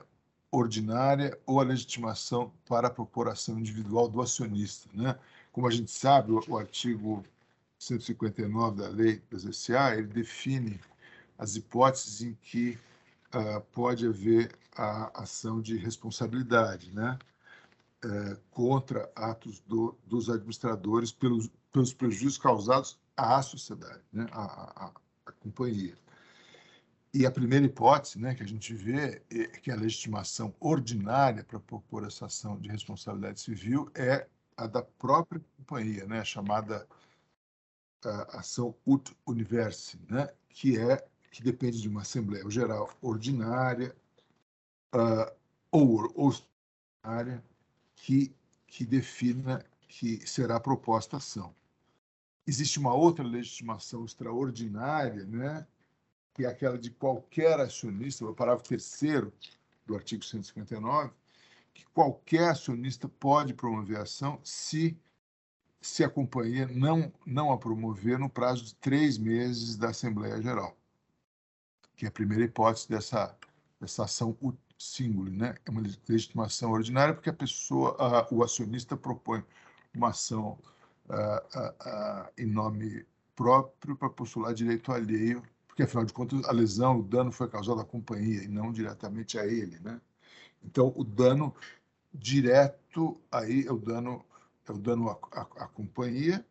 ordinária 0.50 1.38
ou 1.46 1.60
a 1.60 1.64
legitimação 1.64 2.52
para 2.68 2.88
a 2.88 2.90
proporção 2.90 3.58
individual 3.58 4.06
do 4.06 4.20
acionista. 4.20 4.86
Né? 4.92 5.18
Como 5.50 5.66
a 5.66 5.70
gente 5.70 5.90
sabe, 5.90 6.30
o, 6.30 6.58
artigo 6.58 7.24
159 7.78 8.82
da 8.82 8.88
lei 8.88 9.22
SA, 9.50 9.94
ele 9.96 10.08
define 10.08 10.78
as 11.38 11.56
hipóteses 11.56 12.20
em 12.20 12.34
que 12.42 12.78
uh, 13.34 13.62
pode 13.72 14.06
haver 14.06 14.52
a 14.76 15.22
ação 15.22 15.62
de 15.62 15.78
responsabilidade, 15.78 16.90
né? 16.92 17.18
é, 18.04 18.36
contra 18.50 19.10
atos 19.16 19.60
do, 19.60 19.96
dos 20.06 20.28
administradores 20.28 21.12
pelos, 21.12 21.48
pelos 21.72 21.94
prejuízos 21.94 22.36
causados 22.36 22.98
à 23.16 23.40
sociedade, 23.40 24.02
né, 24.12 24.26
à, 24.32 24.42
à, 24.42 24.92
à, 25.26 25.32
companhia. 25.32 25.94
E 27.14 27.26
a 27.26 27.30
primeira 27.30 27.66
hipótese 27.66 28.18
né, 28.18 28.34
que 28.34 28.42
a 28.42 28.46
gente 28.46 28.72
vê 28.74 29.22
é 29.30 29.46
que 29.48 29.70
a 29.70 29.76
legitimação 29.76 30.54
ordinária 30.58 31.44
para 31.44 31.60
propor 31.60 32.06
essa 32.06 32.24
ação 32.24 32.58
de 32.58 32.70
responsabilidade 32.70 33.38
civil 33.40 33.90
é 33.94 34.26
a 34.56 34.66
da 34.66 34.82
própria 34.82 35.40
companhia, 35.58 36.06
né, 36.06 36.24
chamada 36.24 36.86
ação 38.30 38.74
ut 38.86 39.14
universi, 39.26 39.98
né, 40.08 40.32
que 40.48 40.78
é 40.78 41.06
que 41.30 41.42
depende 41.42 41.80
de 41.80 41.88
uma 41.88 42.02
assembleia 42.02 42.48
geral 42.50 42.90
ordinária 43.00 43.94
uh, 44.94 45.34
ou, 45.70 46.12
ou 46.14 46.32
ordinária 47.04 47.42
que, 47.94 48.34
que 48.66 48.84
defina 48.84 49.64
que 49.88 50.26
será 50.26 50.58
proposta 50.60 51.16
a 51.16 51.18
ação. 51.18 51.54
Existe 52.46 52.78
uma 52.78 52.92
outra 52.92 53.24
legitimação 53.24 54.04
extraordinária, 54.04 55.24
né, 55.24 55.66
que 56.34 56.44
é 56.44 56.48
aquela 56.48 56.78
de 56.78 56.90
qualquer 56.90 57.60
acionista, 57.60 58.24
o 58.24 58.34
parágrafo 58.34 58.68
terceiro 58.68 59.32
do 59.86 59.94
artigo 59.94 60.24
159, 60.24 61.10
que 61.74 61.84
qualquer 61.86 62.50
acionista 62.50 63.08
pode 63.08 63.54
promover 63.54 63.98
a 63.98 64.02
ação 64.02 64.40
se, 64.42 64.96
se 65.80 66.04
a 66.04 66.08
companhia 66.08 66.66
não, 66.66 67.12
não 67.26 67.52
a 67.52 67.58
promover 67.58 68.18
no 68.18 68.28
prazo 68.28 68.64
de 68.64 68.74
três 68.76 69.18
meses 69.18 69.76
da 69.76 69.90
Assembleia 69.90 70.40
Geral, 70.40 70.76
que 71.96 72.04
é 72.04 72.08
a 72.08 72.12
primeira 72.12 72.44
hipótese 72.44 72.88
dessa, 72.88 73.36
dessa 73.80 74.04
ação 74.04 74.36
símbolo, 74.78 75.30
né? 75.30 75.54
É 75.64 75.70
uma 75.70 75.80
legitimação 76.08 76.72
ordinária 76.72 77.14
porque 77.14 77.30
a 77.30 77.34
pessoa, 77.34 77.96
a, 77.98 78.34
o 78.34 78.42
acionista 78.42 78.96
propõe 78.96 79.44
uma 79.94 80.08
ação 80.08 80.58
a, 81.08 81.74
a, 81.80 82.30
em 82.36 82.46
nome 82.46 83.06
próprio 83.34 83.96
para 83.96 84.10
postular 84.10 84.52
direito 84.52 84.92
alheio, 84.92 85.42
porque 85.72 85.84
afinal 85.84 86.04
de 86.04 86.12
contas 86.12 86.44
a 86.44 86.52
lesão, 86.52 87.00
o 87.00 87.02
dano 87.02 87.32
foi 87.32 87.48
causado 87.48 87.80
à 87.80 87.84
companhia 87.84 88.44
e 88.44 88.46
não 88.46 88.70
diretamente 88.70 89.38
a 89.38 89.46
ele, 89.46 89.80
né? 89.80 89.98
Então 90.62 90.92
o 90.94 91.02
dano 91.02 91.54
direto 92.12 93.18
aí 93.32 93.66
é 93.66 93.72
o 93.72 93.78
dano 93.78 94.22
é 94.68 94.72
o 94.72 94.78
dano 94.78 95.08
à, 95.08 95.18
à, 95.32 95.40
à 95.64 95.68
companhia 95.68 96.46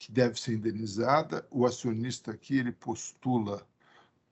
que 0.00 0.10
deve 0.10 0.38
ser 0.40 0.54
indenizada. 0.54 1.46
O 1.48 1.64
acionista 1.64 2.32
aqui 2.32 2.58
ele 2.58 2.72
postula 2.72 3.64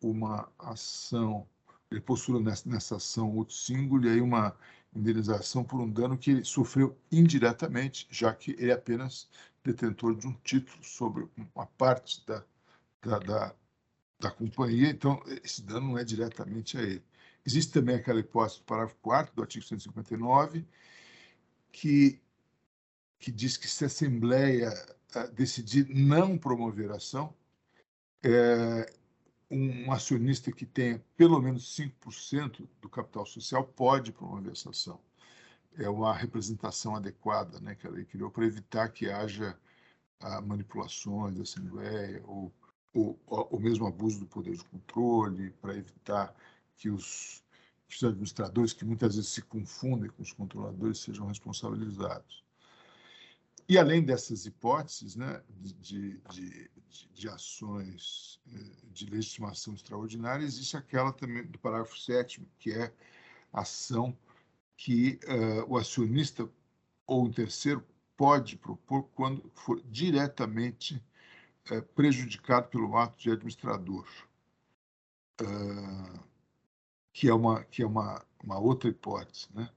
uma 0.03 0.51
ação 0.59 1.47
ele 1.89 2.01
postula 2.01 2.41
nessa, 2.41 2.69
nessa 2.69 2.97
ação 2.97 3.37
outro 3.37 3.55
símbolo 3.55 4.05
e 4.05 4.11
aí 4.11 4.21
uma 4.21 4.57
indenização 4.95 5.63
por 5.63 5.81
um 5.81 5.89
dano 5.89 6.19
que 6.19 6.33
ele 6.33 6.45
sofreu 6.45 6.99
indiretamente, 7.11 8.09
já 8.11 8.35
que 8.35 8.51
ele 8.53 8.73
é 8.73 8.75
apenas 8.75 9.29
detentor 9.63 10.17
de 10.17 10.27
um 10.27 10.33
título 10.43 10.83
sobre 10.83 11.29
uma 11.37 11.67
parte 11.67 12.27
da, 12.27 12.45
da, 13.01 13.19
da, 13.21 13.55
da 14.25 14.31
companhia, 14.31 14.89
então 14.89 15.23
esse 15.45 15.63
dano 15.63 15.89
não 15.89 15.99
é 15.99 16.05
diretamente 16.05 16.79
a 16.79 16.83
ele. 16.83 17.05
Existe 17.47 17.73
também 17.73 17.97
aquela 17.97 18.21
hipótese 18.21 18.61
do 18.61 18.65
parágrafo 18.65 18.97
4 19.03 19.35
do 19.35 19.43
artigo 19.43 19.65
159, 19.65 20.67
que, 21.71 22.19
que 23.19 23.31
diz 23.31 23.59
que 23.59 23.69
se 23.69 23.85
a 23.85 23.87
Assembleia 23.87 24.73
uh, 25.15 25.31
decidir 25.33 25.87
não 25.91 26.39
promover 26.39 26.91
ação, 26.91 27.35
é, 28.23 28.91
um 29.51 29.93
acionista 29.93 30.51
que 30.51 30.65
tenha 30.65 31.05
pelo 31.17 31.39
menos 31.41 31.77
5% 31.77 32.67
do 32.81 32.89
capital 32.89 33.27
social 33.27 33.63
pode 33.63 34.11
promover 34.11 34.53
essa 34.53 34.71
ação. 34.71 34.99
É 35.77 35.89
uma 35.89 36.15
representação 36.15 36.97
adequada 36.97 37.61
né, 37.61 37.75
que 37.75 37.87
a 37.87 37.91
lei 37.91 38.07
criou 38.07 38.31
para 38.31 38.47
evitar 38.47 38.89
que 38.89 39.11
haja 39.11 39.59
ah, 40.21 40.41
manipulações 40.41 41.37
da 41.37 41.43
Assembleia 41.43 42.23
ou, 42.27 42.51
ou, 42.95 43.19
ou 43.27 43.61
mesmo 43.61 43.87
abuso 43.87 44.21
do 44.21 44.27
poder 44.27 44.57
de 44.57 44.65
controle, 44.65 45.51
para 45.61 45.77
evitar 45.77 46.35
que 46.77 46.89
os, 46.89 47.43
que 47.89 47.97
os 47.97 48.05
administradores, 48.05 48.73
que 48.73 48.85
muitas 48.85 49.17
vezes 49.17 49.31
se 49.31 49.43
confundem 49.43 50.09
com 50.11 50.23
os 50.23 50.33
controladores, 50.33 51.01
sejam 51.01 51.27
responsabilizados. 51.27 52.45
E 53.69 53.79
além 53.79 54.03
dessas 54.03 54.45
hipóteses 54.45 55.17
né, 55.17 55.43
de, 55.49 55.73
de, 55.75 56.21
de, 56.31 56.71
de 57.15 57.29
ações 57.29 58.39
eh, 58.53 58.87
de 58.93 59.07
legitimação 59.07 59.75
extraordinária, 59.75 60.45
existe 60.45 60.77
aquela 60.77 61.13
também 61.13 61.45
do 61.47 61.59
parágrafo 61.59 61.99
7 61.99 62.47
que 62.59 62.73
é 62.73 62.93
ação 63.51 64.17
que 64.77 65.19
uh, 65.25 65.65
o 65.73 65.79
acionista 65.79 66.49
ou 67.07 67.25
um 67.25 67.31
terceiro 67.31 67.83
pode 68.17 68.57
propor 68.57 69.05
quando 69.15 69.51
for 69.55 69.81
diretamente 69.85 71.03
uh, 71.71 71.83
prejudicado 71.95 72.69
pelo 72.69 72.97
ato 72.97 73.19
de 73.19 73.31
administrador, 73.31 74.07
uh, 75.41 76.21
que 77.13 77.29
é 77.29 77.35
uma 77.35 77.65
que 77.65 77.83
é 77.83 77.87
uma, 77.87 78.25
uma 78.43 78.59
outra 78.59 78.89
hipótese, 78.91 79.49
né? 79.55 79.71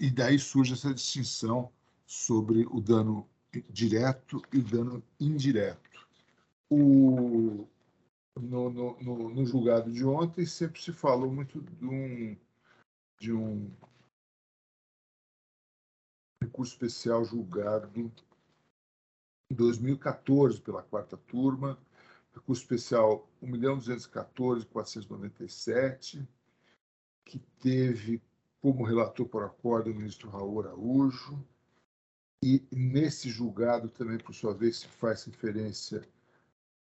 e 0.00 0.10
daí 0.10 0.38
surge 0.38 0.74
essa 0.74 0.94
distinção 0.94 1.72
sobre 2.06 2.64
o 2.66 2.80
dano 2.80 3.28
direto 3.70 4.42
e 4.52 4.58
o 4.58 4.62
dano 4.62 5.02
indireto. 5.18 6.06
O, 6.70 7.66
no, 8.40 8.70
no, 8.70 9.00
no, 9.00 9.30
no, 9.30 9.46
julgado 9.46 9.92
de 9.92 10.04
ontem 10.04 10.46
sempre 10.46 10.80
se 10.80 10.92
falou 10.92 11.30
muito 11.30 11.60
de 11.60 11.84
um, 11.84 12.36
de 13.20 13.32
um 13.32 13.70
recurso 16.42 16.72
especial 16.72 17.24
julgado 17.24 18.12
em 19.54 19.56
2014 19.56 20.60
pela 20.60 20.82
quarta 20.82 21.16
turma, 21.16 21.78
recurso 22.34 22.62
especial 22.62 23.30
1.214.497, 23.40 26.26
que 27.24 27.38
teve 27.60 28.20
como 28.60 28.82
relator 28.82 29.28
por 29.28 29.44
acordo 29.44 29.92
o 29.92 29.94
ministro 29.94 30.28
Raul 30.28 30.60
Araújo, 30.60 31.40
e 32.42 32.66
nesse 32.72 33.30
julgado 33.30 33.88
também, 33.88 34.18
por 34.18 34.34
sua 34.34 34.52
vez, 34.52 34.80
se 34.80 34.88
faz 34.88 35.22
referência 35.24 36.02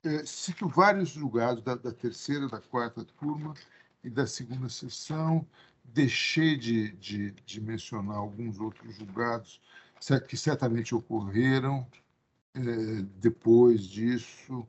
É, 0.06 0.26
cito 0.26 0.68
vários 0.68 1.10
julgados 1.10 1.64
da, 1.64 1.76
da 1.76 1.92
terceira, 1.92 2.48
da 2.48 2.60
quarta 2.60 3.06
turma 3.06 3.54
e 4.04 4.10
da 4.10 4.28
segunda 4.28 4.68
sessão, 4.68 5.48
deixei 5.84 6.58
de, 6.58 6.92
de, 6.94 7.32
de 7.32 7.62
mencionar 7.62 8.18
alguns 8.18 8.60
outros 8.60 8.96
julgados 8.96 9.62
que 10.28 10.36
certamente 10.36 10.94
ocorreram 10.94 11.88
é, 12.54 12.62
depois 13.20 13.84
disso 13.84 14.68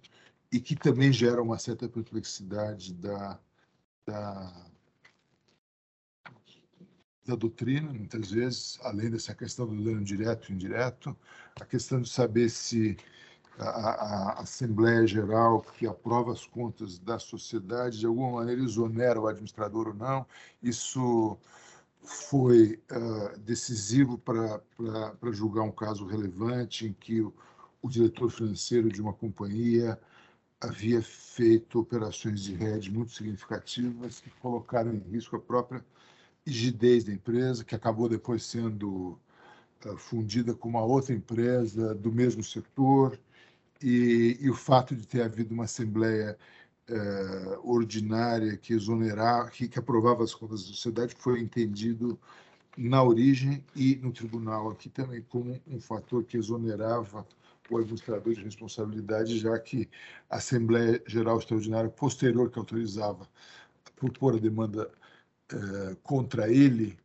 e 0.52 0.60
que 0.60 0.76
também 0.76 1.12
geram 1.12 1.42
uma 1.42 1.58
certa 1.58 1.88
perplexidade 1.88 2.94
da, 2.94 3.40
da, 4.06 4.70
da 7.26 7.34
doutrina, 7.34 7.90
muitas 7.92 8.30
vezes, 8.30 8.78
além 8.82 9.10
dessa 9.10 9.34
questão 9.34 9.66
do 9.66 9.82
dano 9.82 10.04
direto 10.04 10.50
e 10.50 10.54
indireto, 10.54 11.16
a 11.60 11.64
questão 11.64 12.00
de 12.00 12.08
saber 12.08 12.50
se 12.50 12.96
a, 13.58 13.68
a, 13.68 14.40
Assembleia 14.42 15.06
Geral 15.06 15.62
que 15.62 15.86
aprova 15.86 16.32
as 16.32 16.44
contas 16.44 16.98
da 16.98 17.18
sociedade 17.18 17.98
de 17.98 18.06
alguma 18.06 18.40
maneira 18.40 18.62
exonera 18.62 19.20
o 19.20 19.26
administrador 19.26 19.88
ou 19.88 19.94
não. 19.94 20.26
Isso 20.62 21.38
foi 22.02 22.80
uh, 22.90 23.38
decisivo 23.38 24.18
para 24.18 24.60
julgar 25.32 25.62
um 25.62 25.72
caso 25.72 26.06
relevante 26.06 26.86
em 26.86 26.92
que 26.92 27.22
o, 27.22 27.32
o, 27.80 27.88
diretor 27.88 28.30
financeiro 28.30 28.90
de 28.90 29.00
uma 29.00 29.14
companhia 29.14 29.98
havia 30.60 31.00
feito 31.00 31.80
operações 31.80 32.42
de 32.42 32.54
rede 32.54 32.90
muito 32.90 33.12
significativas 33.12 34.20
que 34.20 34.30
colocaram 34.40 34.92
em 34.92 34.98
risco 34.98 35.36
a 35.36 35.40
própria 35.40 35.84
rigidez 36.46 37.04
da 37.04 37.12
empresa, 37.12 37.64
que 37.64 37.74
acabou 37.74 38.08
depois 38.08 38.44
sendo 38.44 39.18
uh, 39.84 39.96
fundida 39.96 40.54
com 40.54 40.68
uma 40.68 40.84
outra 40.84 41.14
empresa 41.14 41.94
do 41.94 42.12
mesmo 42.12 42.42
setor 42.42 43.18
e, 43.82 44.38
e 44.40 44.50
o 44.50 44.54
fato 44.54 44.94
de 44.94 45.06
ter 45.06 45.22
havido 45.22 45.54
uma 45.54 45.64
Assembleia 45.64 46.38
eh, 46.86 47.58
ordinária 47.62 48.56
que 48.58 48.74
exonerava, 48.74 49.48
que, 49.48 49.66
que 49.66 49.78
aprovava 49.78 50.22
as 50.22 50.34
contas 50.34 50.62
da 50.62 50.68
sociedade 50.68 51.14
foi 51.18 51.40
entendido 51.40 52.18
na 52.76 53.02
origem 53.02 53.64
e 53.74 53.96
no 53.96 54.12
tribunal 54.12 54.70
aqui 54.70 54.90
também 54.90 55.22
como 55.22 55.58
um 55.66 55.80
fator 55.80 56.24
que 56.24 56.36
exonerava 56.36 57.26
o 57.70 57.78
administrador 57.78 58.34
de 58.34 58.42
responsabilidade, 58.42 59.38
já 59.38 59.58
que 59.58 59.88
a 60.28 60.36
Assembleia 60.36 61.02
Geral 61.06 61.38
Extraordinária 61.38 61.88
posterior 61.88 62.50
que 62.50 62.58
autorizava 62.58 63.26
propor 63.96 64.34
a 64.34 64.38
demanda 64.38 64.90
eh, 65.54 65.96
contra 66.02 66.48
ele 66.50 66.98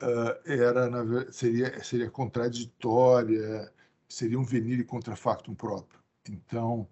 uh, 0.00 0.50
era 0.50 0.88
na, 0.88 1.32
seria 1.32 1.82
seria 1.82 2.08
contraditória, 2.08 3.72
seria 4.08 4.38
um 4.38 4.44
venire 4.44 4.84
contra 4.84 5.16
factum 5.16 5.54
próprio. 5.54 6.00
Então, 6.28 6.88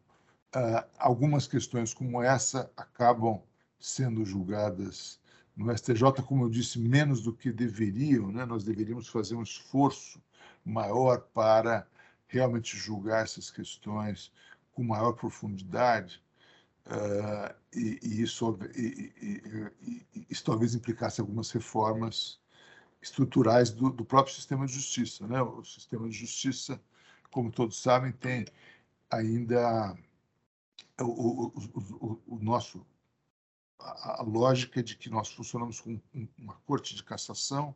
uh, 0.55 0.85
algumas 0.99 1.47
questões 1.47 1.95
como 1.95 2.23
essa 2.23 2.71
acabam 2.77 3.41
sendo 3.79 4.25
julgadas 4.25 5.21
no 5.57 5.73
STJ, 5.77 6.23
como 6.27 6.45
eu 6.45 6.51
disse, 6.51 6.79
menos 6.79 7.23
do 7.23 7.33
que 7.33 7.53
deveriam. 7.53 8.33
Né? 8.33 8.45
Nós 8.45 8.65
deveríamos 8.65 9.09
fazer 9.09 9.37
um 9.37 9.43
esforço 9.43 10.21
maior 10.65 11.21
para 11.33 11.87
realmente 12.27 12.77
julgar 12.77 13.23
essas 13.23 13.51
questões 13.51 14.33
com 14.73 14.83
maior 14.83 15.13
profundidade. 15.13 16.21
Uh, 16.87 17.53
e, 17.75 17.99
e, 18.03 18.23
isso, 18.23 18.59
e, 18.77 19.13
e, 20.15 20.27
isso 20.31 20.45
talvez 20.45 20.75
implicasse 20.75 21.21
algumas 21.21 21.51
reformas 21.51 22.41
estruturais 23.03 23.71
do, 23.71 23.91
do, 23.91 24.05
próprio 24.05 24.35
sistema 24.35 24.67
de 24.67 24.73
justiça. 24.75 25.27
Né? 25.27 25.43
O 25.43 25.65
sistema 25.65 26.09
de 26.09 26.17
justiça, 26.17 26.81
como 27.31 27.51
todos 27.51 27.83
sabem, 27.83 28.13
tem 28.13 28.47
ainda 29.11 29.97
o, 31.01 31.05
o, 31.05 31.53
o, 32.01 32.23
o 32.27 32.39
nosso 32.41 32.87
a, 33.79 34.21
a, 34.21 34.23
lógica 34.23 34.83
de 34.83 34.97
que 34.97 35.11
nós 35.11 35.29
funcionamos 35.33 35.81
com 35.81 36.01
uma 36.39 36.55
corte 36.67 36.95
de 36.95 37.03
cassação 37.03 37.75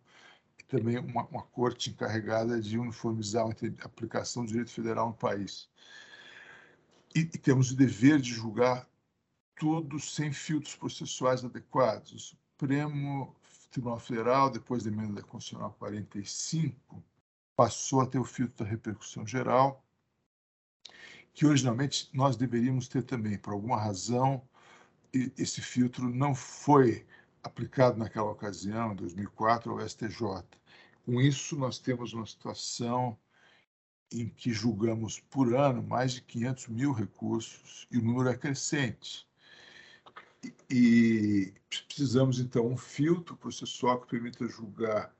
também 0.70 0.98
uma, 0.98 1.24
uma 1.26 1.42
corte 1.42 1.90
encarregada 1.90 2.60
de 2.60 2.78
uniformizar 2.78 3.44
a 3.44 3.84
aplicação 3.84 4.44
do 4.44 4.48
direito 4.48 4.70
federal 4.70 5.08
no 5.08 5.14
país. 5.14 5.68
E, 7.14 7.20
e 7.20 7.38
temos 7.38 7.72
o 7.72 7.76
dever 7.76 8.20
de 8.20 8.32
julgar 8.32 8.88
tudo 9.60 10.00
sem 10.00 10.32
filtros 10.32 10.74
processuais 10.74 11.44
adequados. 11.44 12.12
O 12.12 12.18
Supremo 12.18 13.36
Tribunal 13.70 14.00
Federal, 14.00 14.48
depois 14.48 14.82
da 14.82 14.90
emenda 14.90 15.22
constitucional 15.22 15.76
45, 15.78 17.04
passou 17.54 18.00
a 18.00 18.06
ter 18.06 18.18
o 18.18 18.24
filtro 18.24 18.64
da 18.64 18.70
repercussão 18.70 19.26
geral, 19.26 19.84
que 21.34 21.44
originalmente 21.44 22.08
nós 22.14 22.36
deveríamos 22.36 22.88
ter 22.88 23.02
também. 23.02 23.36
Por 23.36 23.52
alguma 23.52 23.78
razão, 23.78 24.42
esse 25.12 25.60
filtro 25.60 26.08
não 26.08 26.34
foi 26.34 27.06
aplicado 27.42 27.98
naquela 27.98 28.30
ocasião, 28.30 28.92
em 28.92 28.96
2004, 28.96 29.72
ao 29.72 29.86
STJ. 29.86 30.42
Com 31.04 31.20
isso, 31.20 31.54
nós 31.54 31.78
temos 31.78 32.14
uma 32.14 32.24
situação 32.24 33.14
em 34.10 34.26
que 34.26 34.54
julgamos 34.54 35.20
por 35.20 35.54
ano 35.54 35.82
mais 35.82 36.12
de 36.12 36.22
500 36.22 36.68
mil 36.68 36.92
recursos 36.92 37.86
e 37.90 37.98
o 37.98 38.02
número 38.02 38.30
é 38.30 38.36
crescente. 38.38 39.28
E, 40.70 41.52
precisamos, 41.68 42.38
então, 42.38 42.66
um 42.66 42.76
filtro 42.76 43.36
processual 43.36 44.00
que 44.00 44.08
permita 44.08 44.46
julgar, 44.48 45.14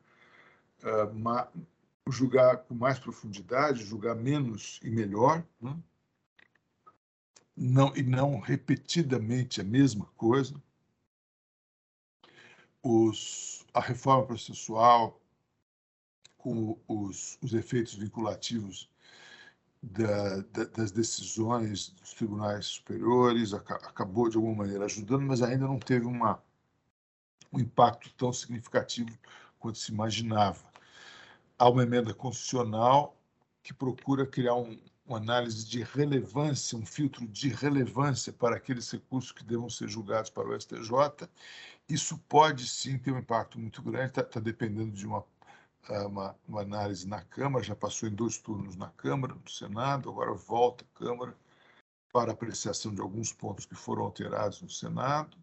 uh, 0.83 1.14
ma, 1.14 1.48
julgar 2.09 2.59
com 2.59 2.74
mais 2.74 2.98
profundidade, 2.98 3.85
julgar 3.85 4.14
menos 4.14 4.80
e 4.83 4.90
melhor, 4.90 5.44
né? 5.61 5.76
não, 7.56 7.94
e 7.94 8.02
não 8.02 8.38
repetidamente 8.38 9.61
a 9.61 9.64
mesma 9.64 10.06
coisa. 10.16 10.61
Os, 12.83 13.66
a 13.74 13.80
reforma 13.80 14.26
processual, 14.26 15.20
com 16.38 16.78
os, 16.88 17.38
os 17.42 17.52
efeitos 17.52 17.94
vinculativos 17.94 18.88
da, 19.83 20.40
da, 20.53 20.64
das 20.64 20.90
decisões 20.93 21.90
dos 21.90 22.12
tribunais 22.14 22.66
superiores, 22.66 23.55
acabou 23.55 24.29
de 24.29 24.37
alguma 24.37 24.57
maneira 24.57 24.85
ajudando, 24.85 25.23
mas 25.23 25.43
ainda 25.43 25.66
não 25.66 25.79
teve 25.79 26.07
uma, 26.07 26.43
um 27.53 27.59
impacto 27.59 28.12
tão 28.14 28.33
significativo 28.33 29.16
quanto 29.59 29.79
se 29.79 29.93
imaginava. 29.93 30.64
Há 31.59 31.69
uma 31.69 31.83
emenda 31.83 32.14
constitucional 32.14 33.16
que 33.62 33.73
procura 33.73 34.27
criar 34.27 34.55
um, 34.55 34.79
uma 35.07 35.19
análise 35.19 35.66
de 35.66 35.83
relevância, 35.83 36.79
um 36.79 36.87
filtro 36.87 37.27
de 37.27 37.49
relevância 37.49 38.33
para 38.33 38.57
aqueles 38.57 38.90
recursos 38.90 39.33
que 39.33 39.45
devam 39.45 39.69
ser 39.69 39.88
julgados 39.88 40.31
para 40.31 40.49
o 40.49 40.59
STJ. 40.59 41.29
Isso 41.88 42.19
pode 42.29 42.69
sim 42.69 42.99
ter 42.99 43.12
um 43.12 43.19
impacto 43.19 43.59
muito 43.59 43.83
grande, 43.83 44.11
está 44.11 44.23
tá 44.23 44.40
dependendo 44.40 44.93
de 44.93 45.07
uma 45.07 45.25
uma, 45.88 46.37
uma, 46.47 46.61
análise 46.62 47.07
na 47.07 47.23
Câmara, 47.23 47.64
já 47.64 47.75
passou 47.75 48.09
em 48.09 48.14
dois 48.14 48.38
turnos 48.38 48.77
na 48.77 48.88
Câmara, 48.90 49.35
no 49.35 49.51
Senado, 49.51 50.11
agora 50.11 50.33
volta 50.35 50.85
à 50.85 50.99
Câmara 50.99 51.37
para 52.12 52.33
apreciação 52.33 52.95
de 52.95 53.01
alguns 53.01 53.33
pontos 53.33 53.66
que 53.66 53.75
foram 53.75 54.03
alterados 54.03 54.61
no 54.61 54.71
Senado. 54.71 55.37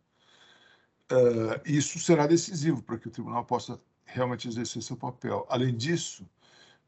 Uh, 1.11 1.61
isso 1.65 1.99
será 1.99 2.27
decisivo 2.27 2.83
para 2.83 2.97
que 2.97 3.07
o 3.07 3.11
tribunal 3.11 3.45
possa 3.45 3.79
realmente 4.05 4.47
exercer 4.47 4.81
seu 4.83 4.97
papel. 4.97 5.45
Além 5.49 5.75
disso, 5.75 6.27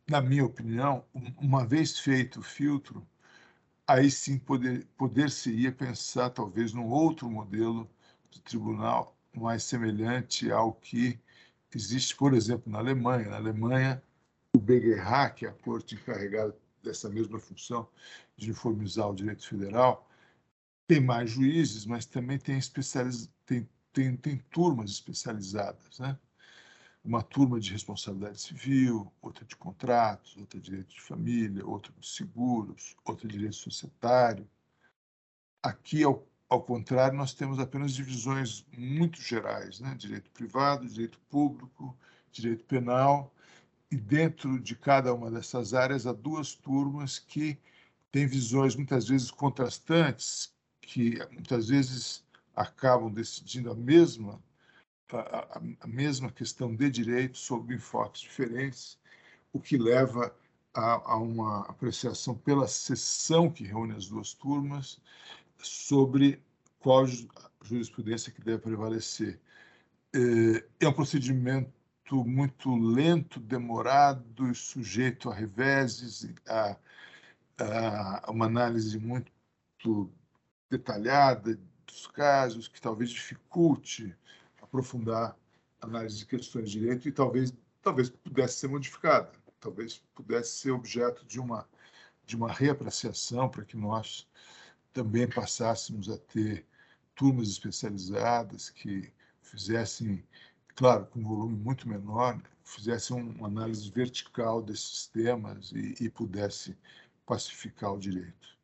na 0.09 0.21
minha 0.21 0.45
opinião, 0.45 1.05
uma 1.37 1.65
vez 1.65 1.99
feito 1.99 2.39
o 2.39 2.43
filtro, 2.43 3.05
aí 3.87 4.11
sim 4.11 4.37
poder, 4.37 4.85
poder-se-ia 4.97 5.71
pensar 5.71 6.29
talvez 6.29 6.73
num 6.73 6.87
outro 6.87 7.29
modelo 7.29 7.89
de 8.29 8.41
tribunal 8.41 9.15
mais 9.33 9.63
semelhante 9.63 10.51
ao 10.51 10.73
que 10.73 11.19
existe, 11.77 12.15
por 12.15 12.33
exemplo, 12.33 12.71
na 12.71 12.79
Alemanha. 12.79 13.29
Na 13.29 13.37
Alemanha, 13.37 14.01
o 14.55 14.59
BGH, 14.59 15.31
que 15.35 15.45
é 15.45 15.49
a 15.49 15.53
corte 15.53 15.95
encarregada 15.95 16.55
dessa 16.83 17.09
mesma 17.09 17.39
função 17.39 17.87
de 18.35 18.47
uniformizar 18.47 19.09
o 19.09 19.15
direito 19.15 19.47
federal, 19.47 20.09
tem 20.87 20.99
mais 20.99 21.29
juízes, 21.29 21.85
mas 21.85 22.05
também 22.05 22.39
tem, 22.39 22.57
especializ... 22.57 23.29
tem, 23.45 23.69
tem, 23.93 24.15
tem 24.15 24.37
turmas 24.49 24.89
especializadas, 24.91 25.99
né? 25.99 26.17
Uma 27.03 27.21
turma 27.23 27.59
de 27.59 27.71
responsabilidade 27.71 28.41
civil, 28.41 29.11
outra 29.21 29.45
de 29.45 29.55
contratos, 29.55 30.35
outra 30.37 30.59
de 30.59 30.65
direito 30.65 30.93
de 30.93 31.01
família, 31.01 31.65
outra 31.65 31.93
de 31.97 32.07
seguros, 32.07 32.95
outra 33.05 33.27
de 33.27 33.35
direito 33.35 33.55
societário. 33.55 34.49
Aqui, 35.63 36.03
ao 36.03 36.27
ao 36.49 36.63
contrário, 36.63 37.15
nós 37.15 37.33
temos 37.33 37.59
apenas 37.59 37.93
divisões 37.93 38.65
muito 38.75 39.21
gerais, 39.21 39.79
né? 39.79 39.93
direito 39.95 40.31
privado, 40.31 40.87
direito 40.87 41.19
público, 41.29 41.95
direito 42.31 42.65
penal, 42.65 43.31
e 43.91 43.95
dentro 43.95 44.59
de 44.59 44.75
cada 44.75 45.13
uma 45.13 45.29
dessas 45.29 45.73
áreas 45.73 46.07
há 46.07 46.13
duas 46.13 46.55
turmas 46.55 47.19
que 47.19 47.57
têm 48.11 48.25
visões 48.25 48.75
muitas 48.75 49.07
vezes 49.07 49.29
contrastantes, 49.29 50.51
que 50.81 51.19
muitas 51.31 51.69
vezes 51.69 52.23
acabam 52.55 53.11
decidindo 53.11 53.71
a 53.71 53.75
mesma 53.75 54.41
a, 55.11 55.59
a 55.81 55.87
mesma 55.87 56.31
questão 56.31 56.75
de 56.75 56.89
direito 56.89 57.37
sob 57.37 57.73
enfoques 57.73 58.21
diferentes, 58.21 58.99
o 59.51 59.59
que 59.59 59.75
leva 59.77 60.35
a, 60.73 61.13
a 61.13 61.17
uma 61.17 61.61
apreciação 61.61 62.35
pela 62.35 62.67
sessão 62.67 63.49
que 63.49 63.63
reúne 63.63 63.95
as 63.95 64.07
duas 64.07 64.33
turmas 64.33 64.99
sobre 65.59 66.41
qual 66.79 67.05
jurisprudência 67.63 68.31
que 68.31 68.41
deve 68.41 68.59
prevalecer. 68.59 69.39
É, 70.13 70.85
é 70.85 70.87
um 70.87 70.93
procedimento 70.93 71.71
muito 72.25 72.75
lento, 72.75 73.39
demorado 73.39 74.53
sujeito 74.55 75.29
a 75.29 75.33
reveses, 75.33 76.33
a, 76.47 76.77
a 78.25 78.31
uma 78.31 78.45
análise 78.45 78.97
muito 78.97 80.11
detalhada 80.69 81.59
dos 81.85 82.07
casos, 82.07 82.67
que 82.67 82.81
talvez 82.81 83.09
dificulte 83.09 84.15
aprofundar 84.61 85.35
a 85.81 85.85
análise 85.85 86.19
de 86.19 86.25
questões 86.25 86.71
de 86.71 86.79
direito 86.79 87.07
e 87.07 87.11
talvez, 87.11 87.53
talvez 87.81 88.09
pudesse 88.09 88.57
ser 88.57 88.67
modificada, 88.67 89.31
talvez 89.59 90.01
pudesse 90.15 90.57
ser 90.57 90.71
objeto 90.71 91.25
de 91.25 91.39
uma, 91.39 91.67
de 92.25 92.35
uma 92.35 92.51
reapreciação 92.51 93.49
para 93.49 93.65
que 93.65 93.77
nós 93.77 94.27
também 94.93 95.27
passássemos 95.27 96.09
a 96.09 96.17
ter 96.17 96.65
turmas 97.15 97.49
especializadas 97.49 98.69
que 98.69 99.11
fizessem, 99.41 100.23
claro, 100.75 101.05
com 101.07 101.19
um 101.19 101.23
volume 101.23 101.57
muito 101.57 101.87
menor, 101.87 102.41
fizessem 102.63 103.21
uma 103.21 103.47
análise 103.47 103.89
vertical 103.89 104.61
desses 104.61 105.07
temas 105.07 105.71
e, 105.71 105.95
e 105.99 106.09
pudesse 106.09 106.77
pacificar 107.25 107.93
o 107.93 107.99
direito. 107.99 108.58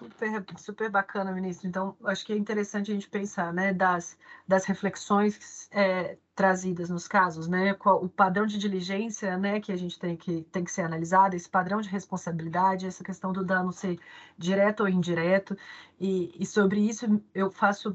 Super, 0.00 0.44
super 0.56 0.90
bacana, 0.90 1.30
ministro. 1.30 1.68
Então, 1.68 1.94
acho 2.04 2.24
que 2.24 2.32
é 2.32 2.36
interessante 2.36 2.90
a 2.90 2.94
gente 2.94 3.08
pensar, 3.10 3.52
né, 3.52 3.70
das, 3.74 4.16
das 4.48 4.64
reflexões 4.64 5.68
é, 5.70 6.16
trazidas 6.34 6.88
nos 6.88 7.06
casos, 7.06 7.46
né, 7.46 7.74
qual, 7.74 8.02
o 8.02 8.08
padrão 8.08 8.46
de 8.46 8.56
diligência, 8.56 9.36
né, 9.36 9.60
que 9.60 9.70
a 9.70 9.76
gente 9.76 9.98
tem 9.98 10.16
que, 10.16 10.42
tem 10.44 10.64
que 10.64 10.72
ser 10.72 10.82
analisado, 10.82 11.36
esse 11.36 11.48
padrão 11.50 11.82
de 11.82 11.88
responsabilidade, 11.90 12.86
essa 12.86 13.04
questão 13.04 13.30
do 13.30 13.44
dano 13.44 13.72
ser 13.72 14.00
direto 14.38 14.80
ou 14.80 14.88
indireto, 14.88 15.54
e, 16.00 16.32
e 16.42 16.46
sobre 16.46 16.80
isso 16.80 17.22
eu 17.34 17.50
faço 17.50 17.94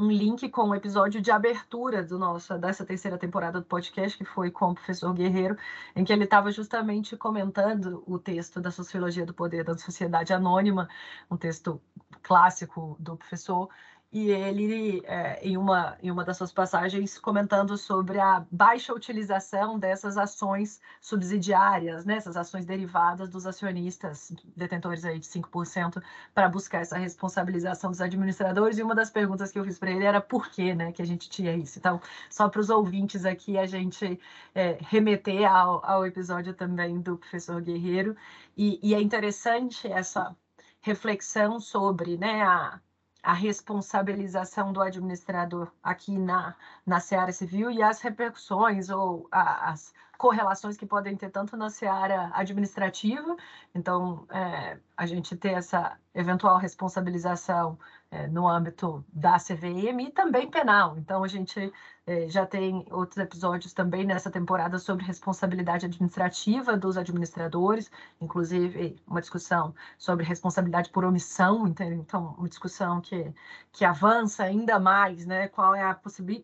um 0.00 0.10
link 0.10 0.48
com 0.50 0.68
o 0.68 0.74
episódio 0.74 1.20
de 1.20 1.30
abertura 1.32 2.04
do 2.04 2.18
nosso, 2.18 2.56
dessa 2.56 2.86
terceira 2.86 3.18
temporada 3.18 3.60
do 3.60 3.66
podcast, 3.66 4.16
que 4.16 4.24
foi 4.24 4.48
com 4.48 4.70
o 4.70 4.74
professor 4.74 5.12
Guerreiro, 5.12 5.56
em 5.94 6.04
que 6.04 6.12
ele 6.12 6.22
estava 6.22 6.52
justamente 6.52 7.16
comentando 7.16 8.04
o 8.06 8.16
texto 8.16 8.60
da 8.60 8.70
Sociologia 8.70 9.26
do 9.26 9.34
Poder 9.34 9.64
da 9.64 9.76
Sociedade 9.76 10.32
Anônima, 10.32 10.88
um 11.28 11.36
texto 11.36 11.82
clássico 12.22 12.96
do 13.00 13.16
professor, 13.16 13.68
e 14.10 14.30
ele, 14.30 15.02
é, 15.04 15.38
em, 15.46 15.56
uma, 15.58 15.98
em 16.02 16.10
uma 16.10 16.24
das 16.24 16.38
suas 16.38 16.50
passagens, 16.50 17.18
comentando 17.18 17.76
sobre 17.76 18.18
a 18.18 18.44
baixa 18.50 18.94
utilização 18.94 19.78
dessas 19.78 20.16
ações 20.16 20.80
subsidiárias, 21.00 22.06
né, 22.06 22.16
essas 22.16 22.34
ações 22.36 22.64
derivadas 22.64 23.28
dos 23.28 23.46
acionistas, 23.46 24.32
detentores 24.56 25.04
aí 25.04 25.18
de 25.18 25.26
5%, 25.26 26.02
para 26.34 26.48
buscar 26.48 26.80
essa 26.80 26.96
responsabilização 26.96 27.90
dos 27.90 28.00
administradores. 28.00 28.78
E 28.78 28.82
uma 28.82 28.94
das 28.94 29.10
perguntas 29.10 29.52
que 29.52 29.58
eu 29.58 29.64
fiz 29.64 29.78
para 29.78 29.90
ele 29.90 30.04
era 30.04 30.22
por 30.22 30.48
que, 30.48 30.74
né, 30.74 30.90
que 30.90 31.02
a 31.02 31.06
gente 31.06 31.28
tinha 31.28 31.54
isso. 31.54 31.78
Então, 31.78 32.00
só 32.30 32.48
para 32.48 32.60
os 32.62 32.70
ouvintes 32.70 33.26
aqui, 33.26 33.58
a 33.58 33.66
gente 33.66 34.18
é, 34.54 34.78
remeter 34.80 35.44
ao, 35.50 35.84
ao 35.84 36.06
episódio 36.06 36.54
também 36.54 36.98
do 37.00 37.18
professor 37.18 37.60
Guerreiro. 37.60 38.16
E, 38.56 38.80
e 38.82 38.94
é 38.94 39.02
interessante 39.02 39.86
essa 39.86 40.34
reflexão 40.80 41.60
sobre 41.60 42.16
né, 42.16 42.42
a 42.42 42.80
a 43.22 43.32
responsabilização 43.32 44.72
do 44.72 44.80
administrador 44.80 45.70
aqui 45.82 46.16
na, 46.18 46.54
na 46.86 47.00
seara 47.00 47.32
civil 47.32 47.70
e 47.70 47.82
as 47.82 48.00
repercussões 48.00 48.90
ou 48.90 49.28
a, 49.30 49.70
as, 49.70 49.92
correlações 50.18 50.76
que 50.76 50.84
podem 50.84 51.16
ter 51.16 51.30
tanto 51.30 51.56
na 51.56 51.70
seara 51.70 52.30
administrativa, 52.34 53.36
então 53.72 54.26
é, 54.30 54.76
a 54.96 55.06
gente 55.06 55.36
ter 55.36 55.52
essa 55.52 55.96
eventual 56.18 56.58
responsabilização 56.58 57.78
é, 58.10 58.26
no 58.26 58.48
âmbito 58.48 59.04
da 59.12 59.36
CVM 59.36 60.00
e 60.00 60.10
também 60.10 60.50
penal. 60.50 60.96
Então 60.98 61.22
a 61.22 61.28
gente 61.28 61.72
é, 62.06 62.26
já 62.26 62.46
tem 62.46 62.86
outros 62.90 63.18
episódios 63.18 63.74
também 63.74 64.04
nessa 64.06 64.30
temporada 64.30 64.78
sobre 64.78 65.04
responsabilidade 65.04 65.84
administrativa 65.84 66.74
dos 66.74 66.96
administradores, 66.96 67.90
inclusive 68.18 68.96
uma 69.06 69.20
discussão 69.20 69.74
sobre 69.98 70.24
responsabilidade 70.24 70.88
por 70.88 71.04
omissão, 71.04 71.68
então 71.68 72.34
uma 72.38 72.48
discussão 72.48 73.00
que, 73.02 73.30
que 73.70 73.84
avança 73.84 74.42
ainda 74.42 74.80
mais, 74.80 75.26
né? 75.26 75.48
Qual 75.48 75.74
é 75.74 75.82
a 75.82 75.94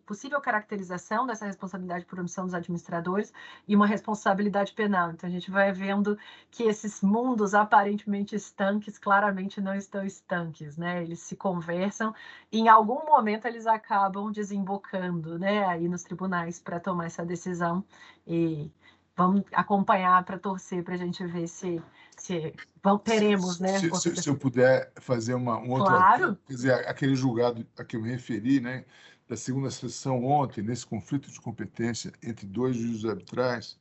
possível 0.05 0.39
caracterização 0.39 1.25
dessa 1.25 1.47
responsabilidade 1.47 2.05
por 2.05 2.19
omissão 2.19 2.45
dos 2.45 2.53
administradores 2.53 3.33
e 3.67 3.75
uma 3.75 3.87
responsabilidade 3.87 4.71
penal. 4.73 5.11
Então 5.11 5.27
a 5.27 5.31
gente 5.31 5.49
vai 5.49 5.71
vendo 5.73 6.15
que 6.51 6.63
esses 6.63 7.01
mundos 7.01 7.55
aparentemente 7.55 8.35
estanques 8.35 8.99
claramente 8.99 9.59
não 9.65 9.75
estão 9.75 10.05
estanques, 10.05 10.77
né? 10.77 11.01
Eles 11.01 11.19
se 11.19 11.35
conversam 11.35 12.13
e 12.51 12.59
em 12.59 12.69
algum 12.69 13.03
momento 13.05 13.47
eles 13.47 13.65
acabam 13.65 14.31
desembocando, 14.31 15.39
né? 15.39 15.65
Aí 15.65 15.89
nos 15.89 16.03
tribunais 16.03 16.59
para 16.59 16.79
tomar 16.79 17.07
essa 17.07 17.25
decisão 17.25 17.83
e 18.27 18.71
vamos 19.17 19.43
acompanhar 19.51 20.23
para 20.23 20.37
torcer 20.37 20.83
para 20.83 20.93
a 20.93 20.97
gente 20.97 21.25
ver 21.25 21.47
se, 21.47 21.81
se 22.15 22.53
vamos, 22.83 23.01
teremos, 23.03 23.59
né? 23.59 23.79
Se, 23.79 23.89
se, 23.95 24.15
se, 24.15 24.29
eu 24.29 24.37
puder 24.37 24.91
fazer 24.97 25.33
uma 25.33 25.57
um 25.57 25.71
outro, 25.71 25.87
claro. 25.87 26.37
quer 26.45 26.53
dizer, 26.53 26.73
aquele 26.87 27.15
julgado 27.15 27.65
a 27.77 27.83
que 27.83 27.97
eu 27.97 28.01
me 28.01 28.11
referi, 28.11 28.59
né, 28.59 28.85
da 29.27 29.35
segunda 29.35 29.71
sessão 29.71 30.23
ontem 30.23 30.61
nesse 30.61 30.85
conflito 30.85 31.31
de 31.31 31.41
competência 31.41 32.13
entre 32.21 32.45
dois 32.45 32.75
juízes 32.75 33.05
arbitrais 33.05 33.79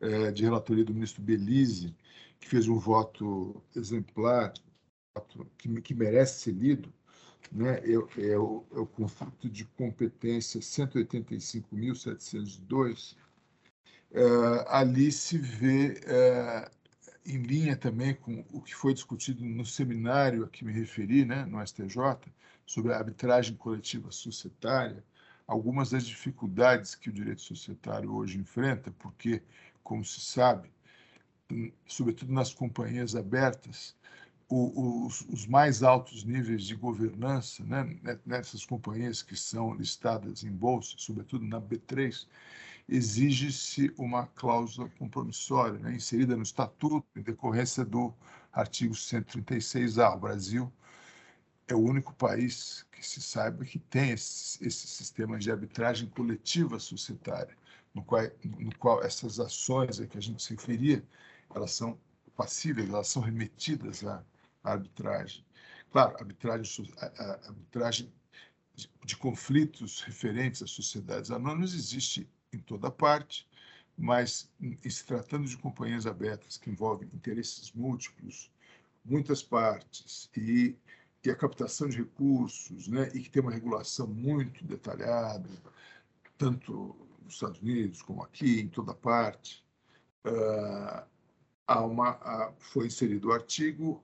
é, 0.00 0.30
de 0.30 0.44
relatoria 0.44 0.84
do 0.84 0.94
ministro 0.94 1.22
Belize, 1.22 1.94
que 2.38 2.46
fez 2.46 2.68
um 2.68 2.78
voto 2.78 3.60
exemplar, 3.74 4.52
que, 5.58 5.80
que 5.80 5.94
merece 5.94 6.40
ser 6.40 6.52
lido 6.52 6.92
né, 7.52 7.80
é, 7.80 7.92
é, 8.30 8.38
o, 8.38 8.64
é 8.72 8.78
o 8.78 8.86
conflito 8.86 9.48
de 9.48 9.64
competência 9.64 10.60
185.702, 10.60 13.16
é, 14.12 14.20
ali 14.68 15.10
se 15.12 15.38
vê 15.38 16.00
é, 16.06 16.70
em 17.24 17.38
linha 17.38 17.76
também 17.76 18.14
com 18.14 18.44
o 18.52 18.60
que 18.60 18.74
foi 18.74 18.92
discutido 18.94 19.44
no 19.44 19.64
seminário 19.64 20.44
a 20.44 20.48
que 20.48 20.64
me 20.64 20.72
referi, 20.72 21.24
né, 21.24 21.44
no 21.44 21.64
STJ, 21.64 21.96
sobre 22.64 22.92
a 22.92 22.98
arbitragem 22.98 23.56
coletiva 23.56 24.10
societária, 24.10 25.04
algumas 25.46 25.90
das 25.90 26.04
dificuldades 26.06 26.94
que 26.94 27.10
o 27.10 27.12
direito 27.12 27.42
societário 27.42 28.12
hoje 28.12 28.38
enfrenta, 28.38 28.90
porque, 28.98 29.42
como 29.82 30.04
se 30.04 30.20
sabe, 30.20 30.70
sobretudo 31.86 32.32
nas 32.32 32.52
companhias 32.52 33.14
abertas, 33.14 33.94
o, 34.48 35.06
os, 35.06 35.22
os, 35.22 35.46
mais 35.46 35.82
altos 35.82 36.22
níveis 36.24 36.62
de 36.64 36.76
governança 36.76 37.64
né, 37.64 37.98
nessas 38.24 38.64
companhias 38.64 39.22
que 39.22 39.34
são 39.34 39.74
listadas 39.74 40.44
em 40.44 40.52
bolsa, 40.52 40.94
sobretudo 40.96 41.44
na 41.44 41.60
B3, 41.60 42.26
exige-se 42.88 43.92
uma 43.98 44.26
cláusula 44.28 44.88
compromissória 44.98 45.78
né, 45.80 45.96
inserida 45.96 46.36
no 46.36 46.44
estatuto 46.44 47.04
em 47.16 47.22
decorrência 47.22 47.84
do 47.84 48.14
artigo 48.52 48.94
136A. 48.94 50.14
O 50.14 50.20
Brasil 50.20 50.72
é 51.66 51.74
o 51.74 51.80
único 51.80 52.14
país 52.14 52.86
que 52.92 53.04
se 53.04 53.20
saiba 53.20 53.64
que 53.64 53.80
tem 53.80 54.10
esse, 54.10 54.64
esse 54.64 54.86
sistema 54.86 55.38
de 55.38 55.50
arbitragem 55.50 56.08
coletiva 56.08 56.78
societária, 56.78 57.56
no 57.92 58.04
qual, 58.04 58.22
no 58.44 58.76
qual 58.78 59.02
essas 59.02 59.40
ações 59.40 60.00
a 60.00 60.06
que 60.06 60.16
a 60.16 60.22
gente 60.22 60.40
se 60.40 60.54
referia, 60.54 61.04
elas 61.52 61.72
são 61.72 61.98
passíveis, 62.36 62.88
elas 62.88 63.08
são 63.08 63.22
remetidas 63.22 64.04
a 64.04 64.22
arbitragem. 64.72 65.44
Claro, 65.90 66.16
arbitragem, 66.18 66.92
a, 66.98 67.22
arbitragem 67.46 68.12
de, 69.04 69.16
conflitos 69.16 70.02
referentes 70.02 70.62
às 70.62 70.70
sociedades 70.70 71.30
anônimas 71.30 71.74
existe 71.74 72.28
em 72.52 72.58
toda 72.58 72.90
parte, 72.90 73.48
mas 73.96 74.50
em 74.60 74.90
se 74.90 75.04
tratando 75.04 75.46
de 75.46 75.56
companhias 75.56 76.06
abertas 76.06 76.58
que 76.58 76.70
envolvem 76.70 77.08
interesses 77.14 77.72
múltiplos, 77.72 78.50
muitas 79.04 79.42
partes 79.42 80.28
e, 80.36 80.76
e 81.24 81.30
a 81.30 81.36
captação 81.36 81.88
de 81.88 81.98
recursos, 81.98 82.88
né, 82.88 83.10
e 83.14 83.20
que 83.20 83.30
tem 83.30 83.40
uma 83.40 83.52
regulação 83.52 84.06
muito 84.06 84.64
detalhada, 84.64 85.48
tanto 86.36 86.94
nos 87.22 87.34
Estados 87.34 87.60
Unidos 87.60 88.02
como 88.02 88.22
aqui, 88.22 88.60
em 88.60 88.68
toda 88.68 88.94
parte, 88.94 89.64
uh, 90.26 91.06
há 91.66 91.80
uma, 91.84 92.10
há, 92.10 92.52
foi 92.58 92.86
inserido 92.86 93.28
o 93.28 93.32
artigo, 93.32 94.02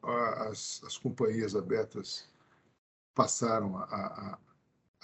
as, 0.48 0.82
as 0.84 0.96
companhias 0.96 1.54
abertas 1.54 2.28
passaram 3.14 3.76
a, 3.76 4.38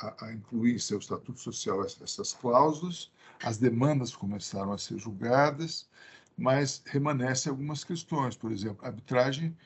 a, 0.00 0.26
a, 0.26 0.32
incluir 0.32 0.74
em 0.74 0.78
seu 0.78 0.98
estatuto 0.98 1.40
social 1.40 1.84
essas 1.84 2.32
cláusulas, 2.32 3.10
as 3.42 3.58
demandas 3.58 4.14
começaram 4.14 4.72
a 4.72 4.78
ser 4.78 4.98
julgadas, 4.98 5.88
mas 6.36 6.82
remanescem 6.86 7.50
algumas 7.50 7.84
questões, 7.84 8.36
por 8.36 8.52
exemplo, 8.52 8.84
arbitragem, 8.86 9.56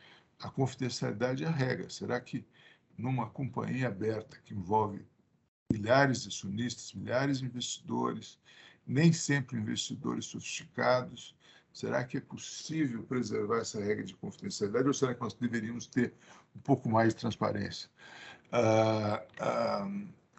a 0.41 0.51
confidencialidade 0.51 1.45
é 1.45 1.47
a 1.47 1.51
regra. 1.51 1.89
Será 1.89 2.21
que 2.21 2.45
numa 2.97 3.29
companhia 3.31 3.89
aberta 3.89 4.39
que 4.45 4.55
envolve 4.55 5.07
milhares 5.71 6.23
de 6.23 6.29
acionistas, 6.29 6.93
milhares 6.93 7.39
de 7.39 7.47
investidores, 7.47 8.39
nem 8.87 9.13
sempre 9.13 9.59
investidores 9.59 10.27
sofisticados, 10.27 11.37
Será 11.73 12.05
que 12.05 12.19
é 12.19 12.21
possível 12.21 13.03
preservar 13.03 13.59
essa 13.59 13.83
regra 13.83 14.05
de 14.05 14.15
confidencialidade 14.15 14.87
ou 14.87 14.95
será 14.95 15.15
que 15.15 15.21
nós 15.21 15.33
deveríamos 15.33 15.87
ter 15.87 16.13
um 16.55 16.61
pouco 16.61 16.89
mais 16.89 17.15
de 17.15 17.21
transparência? 17.21 17.89
Ah, 18.51 19.23
ah, 19.41 19.91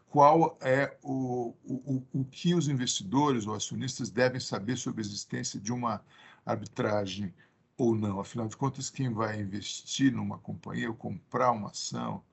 qual 0.07 0.55
é 0.61 0.95
o, 1.01 1.55
o, 1.65 2.03
o 2.13 2.25
que 2.25 2.53
os 2.53 2.67
investidores 2.67 3.47
ou 3.47 3.55
acionistas 3.55 4.11
devem 4.11 4.39
saber 4.39 4.77
sobre 4.77 5.01
a 5.01 5.05
existência 5.05 5.59
de 5.59 5.73
uma 5.73 6.03
arbitragem 6.45 7.33
ou 7.75 7.95
não? 7.95 8.19
Afinal 8.19 8.47
de 8.47 8.55
contas, 8.55 8.91
quem 8.91 9.11
vai 9.11 9.41
investir 9.41 10.13
numa 10.13 10.37
companhia 10.37 10.87
ou 10.87 10.95
comprar 10.95 11.51
uma 11.51 11.71
ação 11.71 12.23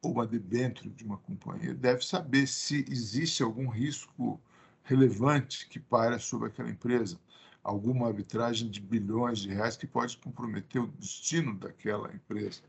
ou 0.00 0.12
uma 0.12 0.24
debênture 0.24 0.88
de 0.88 1.04
uma 1.04 1.16
companhia 1.18 1.74
deve 1.74 2.06
saber 2.06 2.46
se 2.46 2.84
existe 2.88 3.42
algum 3.42 3.68
risco 3.68 4.40
relevante 4.84 5.68
que 5.68 5.80
paira 5.80 6.20
sobre 6.20 6.46
aquela 6.46 6.70
empresa 6.70 7.18
alguma 7.66 8.06
arbitragem 8.06 8.70
de 8.70 8.80
bilhões 8.80 9.40
de 9.40 9.48
reais 9.48 9.76
que 9.76 9.88
pode 9.88 10.16
comprometer 10.18 10.80
o 10.80 10.86
destino 10.86 11.52
daquela 11.54 12.14
empresa. 12.14 12.62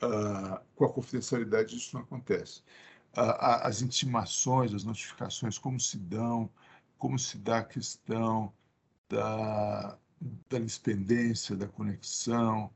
Uh, 0.00 0.60
com 0.76 0.84
a 0.84 0.92
confidencialidade, 0.92 1.76
isso 1.76 1.96
não 1.96 2.02
acontece. 2.02 2.60
Uh, 3.16 3.34
as 3.62 3.82
intimações, 3.82 4.72
as 4.72 4.84
notificações, 4.84 5.58
como 5.58 5.80
se 5.80 5.98
dão, 5.98 6.48
como 6.96 7.18
se 7.18 7.36
dá 7.38 7.58
a 7.58 7.64
questão 7.64 8.52
da, 9.08 9.98
da 10.48 10.58
independência, 10.58 11.56
da 11.56 11.66
conexão, 11.66 12.70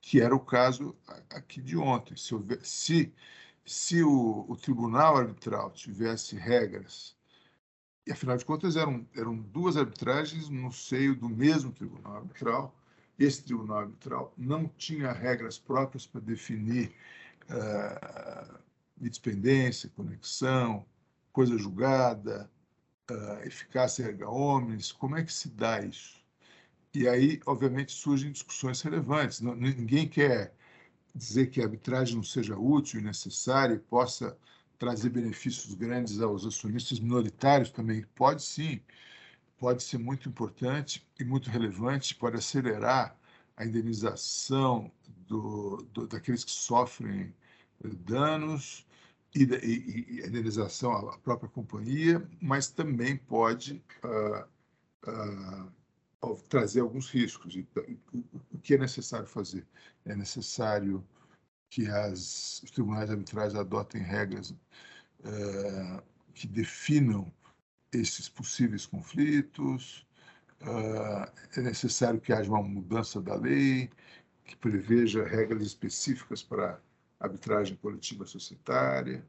que 0.00 0.20
era 0.20 0.34
o 0.34 0.40
caso 0.40 0.96
aqui 1.30 1.60
de 1.60 1.76
ontem. 1.76 2.16
Se, 2.16 2.34
houver, 2.34 2.64
se, 2.64 3.12
se 3.64 4.02
o, 4.02 4.46
o 4.48 4.56
tribunal 4.56 5.16
arbitral 5.16 5.72
tivesse 5.72 6.36
regras 6.36 7.16
e, 8.06 8.12
afinal 8.12 8.36
de 8.36 8.44
contas, 8.44 8.76
eram, 8.76 9.06
eram 9.16 9.36
duas 9.36 9.76
arbitragens 9.76 10.48
no 10.48 10.70
seio 10.72 11.16
do 11.16 11.28
mesmo 11.28 11.72
tribunal 11.72 12.16
arbitral. 12.16 12.76
Esse 13.18 13.42
tribunal 13.44 13.78
arbitral 13.78 14.34
não 14.36 14.68
tinha 14.68 15.12
regras 15.12 15.58
próprias 15.58 16.06
para 16.06 16.20
definir 16.20 16.94
uh, 17.48 18.58
independência, 19.00 19.90
conexão, 19.96 20.84
coisa 21.32 21.56
julgada, 21.56 22.50
uh, 23.10 23.46
eficácia 23.46 24.04
erga 24.04 24.28
omnes. 24.28 24.92
Como 24.92 25.16
é 25.16 25.24
que 25.24 25.32
se 25.32 25.48
dá 25.48 25.80
isso? 25.80 26.22
E 26.92 27.08
aí, 27.08 27.40
obviamente, 27.46 27.92
surgem 27.92 28.30
discussões 28.30 28.82
relevantes. 28.82 29.40
Ninguém 29.40 30.06
quer 30.06 30.54
dizer 31.14 31.46
que 31.46 31.60
a 31.60 31.64
arbitragem 31.64 32.16
não 32.16 32.22
seja 32.22 32.56
útil 32.56 33.00
e 33.00 33.02
necessária 33.02 33.74
e 33.74 33.78
possa 33.78 34.36
trazer 34.78 35.10
benefícios 35.10 35.74
grandes 35.74 36.20
aos 36.20 36.44
acionistas 36.46 37.00
minoritários 37.00 37.70
também. 37.70 38.04
Pode 38.14 38.42
sim, 38.42 38.80
pode 39.58 39.82
ser 39.82 39.98
muito 39.98 40.28
importante 40.28 41.06
e 41.18 41.24
muito 41.24 41.50
relevante, 41.50 42.14
pode 42.14 42.36
acelerar 42.36 43.16
a 43.56 43.64
indenização 43.64 44.90
do, 45.26 45.86
do 45.92 46.06
daqueles 46.06 46.44
que 46.44 46.50
sofrem 46.50 47.34
danos 47.80 48.86
e, 49.34 49.42
e, 49.42 50.16
e, 50.16 50.22
a 50.22 50.26
indenização 50.26 50.92
à 50.92 51.18
própria 51.18 51.48
companhia, 51.48 52.26
mas 52.40 52.68
também 52.68 53.16
pode 53.16 53.82
uh, 54.04 55.70
uh, 56.22 56.36
trazer 56.48 56.80
alguns 56.80 57.10
riscos. 57.10 57.56
Então, 57.56 57.84
o 58.52 58.58
que 58.58 58.74
é 58.74 58.78
necessário 58.78 59.26
fazer? 59.26 59.66
É 60.04 60.14
necessário 60.14 61.04
que 61.74 61.88
as, 61.88 62.62
os 62.62 62.70
tribunais 62.70 63.10
arbitrais 63.10 63.52
adotem 63.56 64.00
regras 64.00 64.54
é, 65.24 66.02
que 66.32 66.46
definam 66.46 67.32
esses 67.92 68.28
possíveis 68.28 68.86
conflitos, 68.86 70.06
uh, 70.62 71.28
é 71.56 71.60
necessário 71.60 72.20
que 72.20 72.32
haja 72.32 72.48
uma 72.48 72.62
mudança 72.62 73.20
da 73.20 73.34
lei, 73.34 73.90
que 74.44 74.56
preveja 74.56 75.24
regras 75.24 75.62
específicas 75.62 76.44
para 76.44 76.80
arbitragem 77.18 77.76
coletiva 77.76 78.24
societária. 78.24 79.26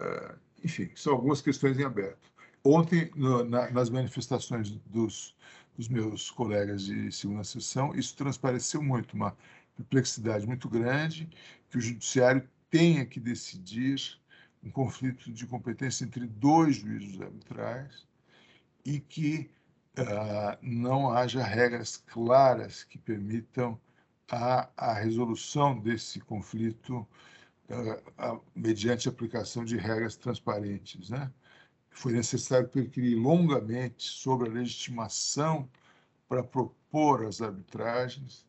Uh, 0.00 0.36
enfim, 0.64 0.90
são 0.96 1.12
algumas 1.12 1.40
questões 1.40 1.78
em 1.78 1.84
aberto. 1.84 2.32
Ontem, 2.64 3.12
no, 3.14 3.44
na, 3.44 3.70
nas 3.70 3.90
manifestações 3.90 4.72
dos, 4.86 5.36
dos 5.76 5.88
meus 5.88 6.32
colegas 6.32 6.82
de 6.82 7.12
segunda 7.12 7.44
sessão, 7.44 7.94
isso 7.94 8.16
transpareceu 8.16 8.82
muito, 8.82 9.14
uma 9.14 9.36
perplexidade 9.76 10.46
muito 10.46 10.68
grande, 10.68 11.28
que 11.70 11.78
o 11.78 11.80
judiciário 11.80 12.48
tenha 12.70 13.04
que 13.04 13.20
decidir 13.20 14.20
um 14.62 14.70
conflito 14.70 15.30
de 15.32 15.46
competência 15.46 16.04
entre 16.04 16.26
dois 16.26 16.76
juízes 16.76 17.20
arbitrais 17.20 18.06
e 18.84 18.98
que 18.98 19.50
uh, 19.98 20.58
não 20.60 21.10
haja 21.10 21.42
regras 21.42 21.96
claras 21.96 22.82
que 22.84 22.98
permitam 22.98 23.80
a, 24.30 24.68
a 24.76 24.92
resolução 24.94 25.78
desse 25.78 26.20
conflito 26.20 27.06
uh, 27.68 28.34
uh, 28.34 28.42
mediante 28.54 29.08
a 29.08 29.12
aplicação 29.12 29.64
de 29.64 29.76
regras 29.76 30.16
transparentes. 30.16 31.10
Né? 31.10 31.30
Foi 31.90 32.12
necessário 32.12 32.68
perquirir 32.68 33.16
longamente 33.16 34.04
sobre 34.04 34.48
a 34.48 34.52
legitimação 34.52 35.68
para 36.28 36.42
propor 36.42 37.24
as 37.24 37.40
arbitragens, 37.40 38.44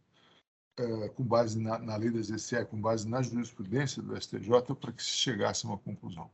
uh, 0.80 1.10
com 1.14 1.24
base 1.24 1.60
na, 1.60 1.78
na 1.80 1.96
lei 1.96 2.12
das 2.12 2.30
ECE, 2.30 2.66
com 2.66 2.80
base 2.80 3.08
na 3.08 3.22
jurisprudência 3.22 4.02
do 4.02 4.20
STJ, 4.20 4.76
para 4.80 4.92
que 4.92 5.04
se 5.04 5.12
chegasse 5.12 5.66
a 5.66 5.70
uma 5.70 5.78
conclusão. 5.78 6.30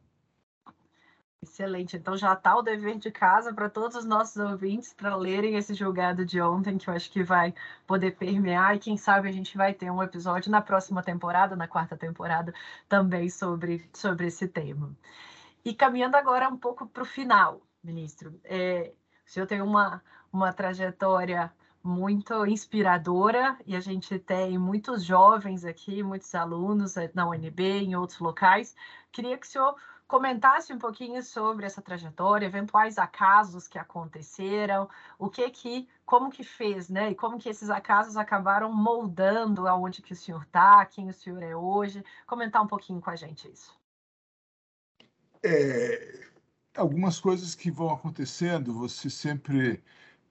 Excelente. 1.43 1.97
Então 1.97 2.15
já 2.15 2.33
está 2.33 2.55
o 2.55 2.61
dever 2.61 2.97
de 2.97 3.11
casa 3.11 3.53
para 3.53 3.69
todos 3.69 3.97
os 3.97 4.05
nossos 4.05 4.37
ouvintes 4.37 4.93
para 4.93 5.13
lerem 5.15 5.55
esse 5.55 5.73
julgado 5.73 6.25
de 6.25 6.41
ontem, 6.41 6.77
que 6.77 6.89
eu 6.89 6.93
acho 6.93 7.11
que 7.11 7.21
vai 7.21 7.53
poder 7.85 8.11
permear, 8.15 8.75
e 8.75 8.79
quem 8.79 8.95
sabe 8.95 9.27
a 9.27 9.31
gente 9.31 9.57
vai 9.57 9.73
ter 9.73 9.91
um 9.91 10.01
episódio 10.01 10.49
na 10.49 10.61
próxima 10.61 11.03
temporada, 11.03 11.55
na 11.55 11.67
quarta 11.67 11.97
temporada, 11.97 12.53
também 12.87 13.29
sobre, 13.29 13.89
sobre 13.93 14.27
esse 14.27 14.47
tema. 14.47 14.95
E 15.65 15.73
caminhando 15.73 16.15
agora 16.15 16.47
um 16.47 16.57
pouco 16.57 16.87
para 16.87 17.03
o 17.03 17.05
final, 17.05 17.61
ministro, 17.83 18.39
é, 18.45 18.93
o 19.27 19.29
senhor 19.29 19.45
tem 19.45 19.61
uma, 19.61 20.01
uma 20.31 20.53
trajetória 20.53 21.51
muito 21.83 22.45
inspiradora 22.45 23.57
e 23.65 23.75
a 23.75 23.79
gente 23.81 24.17
tem 24.17 24.57
muitos 24.57 25.03
jovens 25.03 25.65
aqui, 25.65 26.01
muitos 26.01 26.33
alunos 26.33 26.95
na 27.13 27.27
UNB, 27.27 27.61
em 27.61 27.95
outros 27.95 28.19
locais. 28.19 28.73
Queria 29.11 29.37
que 29.37 29.45
o 29.45 29.49
senhor 29.49 29.75
comentasse 30.07 30.71
um 30.71 30.79
pouquinho 30.79 31.21
sobre 31.23 31.65
essa 31.65 31.81
trajetória, 31.81 32.45
eventuais 32.45 32.97
acasos 32.97 33.67
que 33.67 33.79
aconteceram, 33.79 34.87
o 35.17 35.29
que 35.29 35.49
que, 35.49 35.89
como 36.05 36.29
que 36.29 36.43
fez, 36.43 36.87
né? 36.87 37.11
E 37.11 37.15
como 37.15 37.39
que 37.39 37.49
esses 37.49 37.69
acasos 37.69 38.15
acabaram 38.15 38.71
moldando 38.71 39.67
aonde 39.67 40.01
que 40.01 40.13
o 40.13 40.15
senhor 40.15 40.43
está, 40.43 40.85
quem 40.85 41.09
o 41.09 41.13
senhor 41.13 41.41
é 41.41 41.55
hoje. 41.55 42.03
Comentar 42.27 42.61
um 42.61 42.67
pouquinho 42.67 43.01
com 43.01 43.09
a 43.09 43.15
gente 43.15 43.51
isso. 43.51 43.75
É, 45.43 46.27
algumas 46.77 47.19
coisas 47.19 47.55
que 47.55 47.69
vão 47.71 47.89
acontecendo, 47.89 48.73
você 48.73 49.09
sempre, 49.09 49.83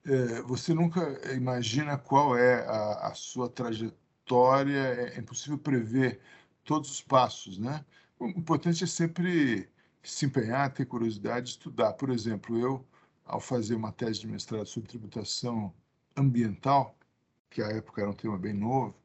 é, 0.05 0.41
você 0.41 0.73
nunca 0.73 1.01
imagina 1.33 1.97
qual 1.97 2.37
é 2.37 2.65
a, 2.67 3.07
a 3.07 3.13
sua 3.13 3.49
trajetória, 3.49 4.77
é, 4.77 5.15
é 5.15 5.19
impossível 5.19 5.57
prever 5.57 6.19
todos 6.63 6.91
os 6.91 7.01
passos, 7.01 7.57
né? 7.57 7.85
O 8.19 8.27
importante 8.27 8.83
é 8.83 8.87
sempre 8.87 9.69
se 10.03 10.25
empenhar, 10.25 10.73
ter 10.73 10.85
curiosidade, 10.85 11.49
estudar. 11.51 11.93
Por 11.93 12.09
exemplo, 12.09 12.57
eu, 12.59 12.85
ao 13.25 13.39
fazer 13.39 13.75
uma 13.75 13.91
tese 13.91 14.21
de 14.21 14.27
mestrado 14.27 14.65
sobre 14.65 14.89
tributação 14.89 15.73
ambiental, 16.15 16.97
que 17.49 17.61
à 17.61 17.67
época 17.67 18.01
era 18.01 18.09
um 18.11 18.13
tema 18.13 18.37
bem 18.37 18.53
novo, 18.53 18.95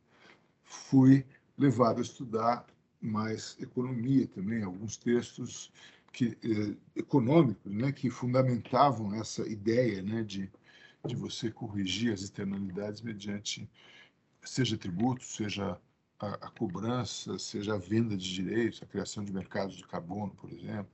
fui 0.64 1.24
levado 1.56 1.98
a 1.98 2.02
estudar 2.02 2.66
mais 3.00 3.56
economia 3.60 4.26
também, 4.26 4.62
alguns 4.62 4.96
textos 4.96 5.72
que, 6.12 6.36
eh, 6.42 6.76
econômicos 6.96 7.72
né, 7.72 7.92
que 7.92 8.10
fundamentavam 8.10 9.14
essa 9.14 9.46
ideia 9.48 10.02
né, 10.02 10.22
de, 10.22 10.50
de 11.06 11.14
você 11.14 11.50
corrigir 11.50 12.12
as 12.12 12.22
externalidades 12.22 13.00
mediante, 13.00 13.68
seja 14.42 14.76
tributo, 14.76 15.24
seja 15.24 15.80
a, 16.18 16.34
a, 16.34 16.50
cobrança, 16.50 17.38
seja 17.38 17.74
a 17.74 17.78
venda 17.78 18.16
de 18.16 18.32
direitos, 18.34 18.82
a 18.82 18.86
criação 18.86 19.24
de 19.24 19.32
mercados 19.32 19.76
de 19.76 19.86
carbono, 19.86 20.34
por 20.34 20.50
exemplo. 20.50 20.90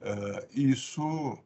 Uh, 0.00 0.46
isso 0.50 1.38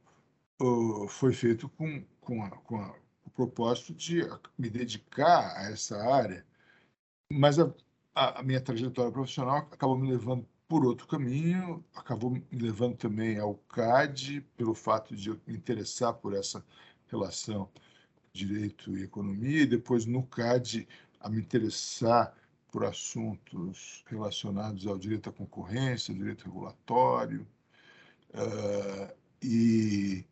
uh, 0.61 1.09
foi 1.09 1.33
feito 1.33 1.69
com, 1.71 2.05
com, 2.21 2.43
a, 2.43 2.51
com 2.51 2.77
a, 2.77 2.95
o 3.25 3.31
propósito 3.31 3.95
de 3.95 4.23
me 4.59 4.69
dedicar 4.69 5.57
a 5.57 5.71
essa 5.71 5.97
área, 5.97 6.45
mas 7.33 7.59
a, 7.59 7.73
a, 8.15 8.43
minha 8.43 8.61
trajetória 8.61 9.13
profissional 9.13 9.59
acabou 9.59 9.97
me 9.97 10.11
levando 10.11 10.47
por 10.67 10.85
outro 10.85 11.07
caminho, 11.07 11.85
acabou 11.95 12.31
me 12.31 12.45
levando 12.53 12.97
também 12.97 13.39
ao 13.39 13.55
CAD, 13.55 14.43
pelo 14.57 14.75
fato 14.75 15.17
de 15.17 15.31
eu 15.31 15.41
me 15.47 15.55
interessar 15.55 16.13
por 16.13 16.35
essa 16.35 16.65
relação 17.11 17.69
direito 18.33 18.97
e 18.97 19.03
economia, 19.03 19.63
e 19.63 19.67
depois 19.67 20.07
no 20.07 20.23
CAD 20.27 20.87
a 21.21 21.29
me 21.29 21.41
interessar 21.41 22.35
por 22.71 22.85
assuntos 22.85 24.05
relacionados 24.07 24.87
ao 24.87 24.99
direito 24.99 25.31
à 25.31 25.33
concorrência, 25.33 26.15
direito 26.15 26.45
regulatório, 26.45 27.47
uh, 28.35 29.15
e, 29.43 30.25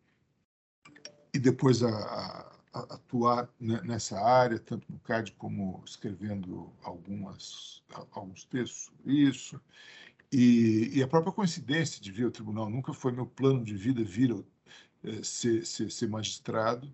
e 1.32 1.38
depois 1.38 1.82
a, 1.82 1.88
a, 1.88 2.56
a 2.74 2.80
atuar 2.94 3.48
nessa 3.58 4.20
área, 4.20 4.58
tanto 4.58 4.90
no 4.92 4.98
CAD 5.00 5.32
como 5.32 5.82
escrevendo 5.86 6.72
algumas, 6.82 7.82
alguns 8.12 8.44
textos 8.44 8.84
sobre 8.84 9.12
isso. 9.12 9.60
E, 10.30 10.90
e, 10.92 11.02
a 11.02 11.08
própria 11.08 11.32
coincidência 11.32 12.02
de 12.02 12.10
vir 12.10 12.24
ao 12.24 12.30
tribunal 12.32 12.68
nunca 12.68 12.92
foi 12.92 13.12
meu 13.12 13.26
plano 13.26 13.64
de 13.64 13.76
vida 13.76 14.02
vir 14.04 14.32
ao, 14.32 14.44
ser, 15.22 15.64
ser, 15.66 15.90
ser, 15.90 16.08
magistrado. 16.08 16.86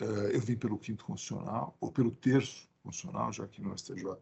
Uh, 0.00 0.28
eu 0.32 0.40
vim 0.40 0.56
pelo 0.56 0.78
quinto 0.78 1.04
constitucional, 1.04 1.76
ou 1.80 1.92
pelo 1.92 2.10
terço 2.10 2.68
constitucional, 2.82 3.32
já 3.32 3.46
que 3.46 3.60
no 3.60 3.76
STJ 3.76 4.16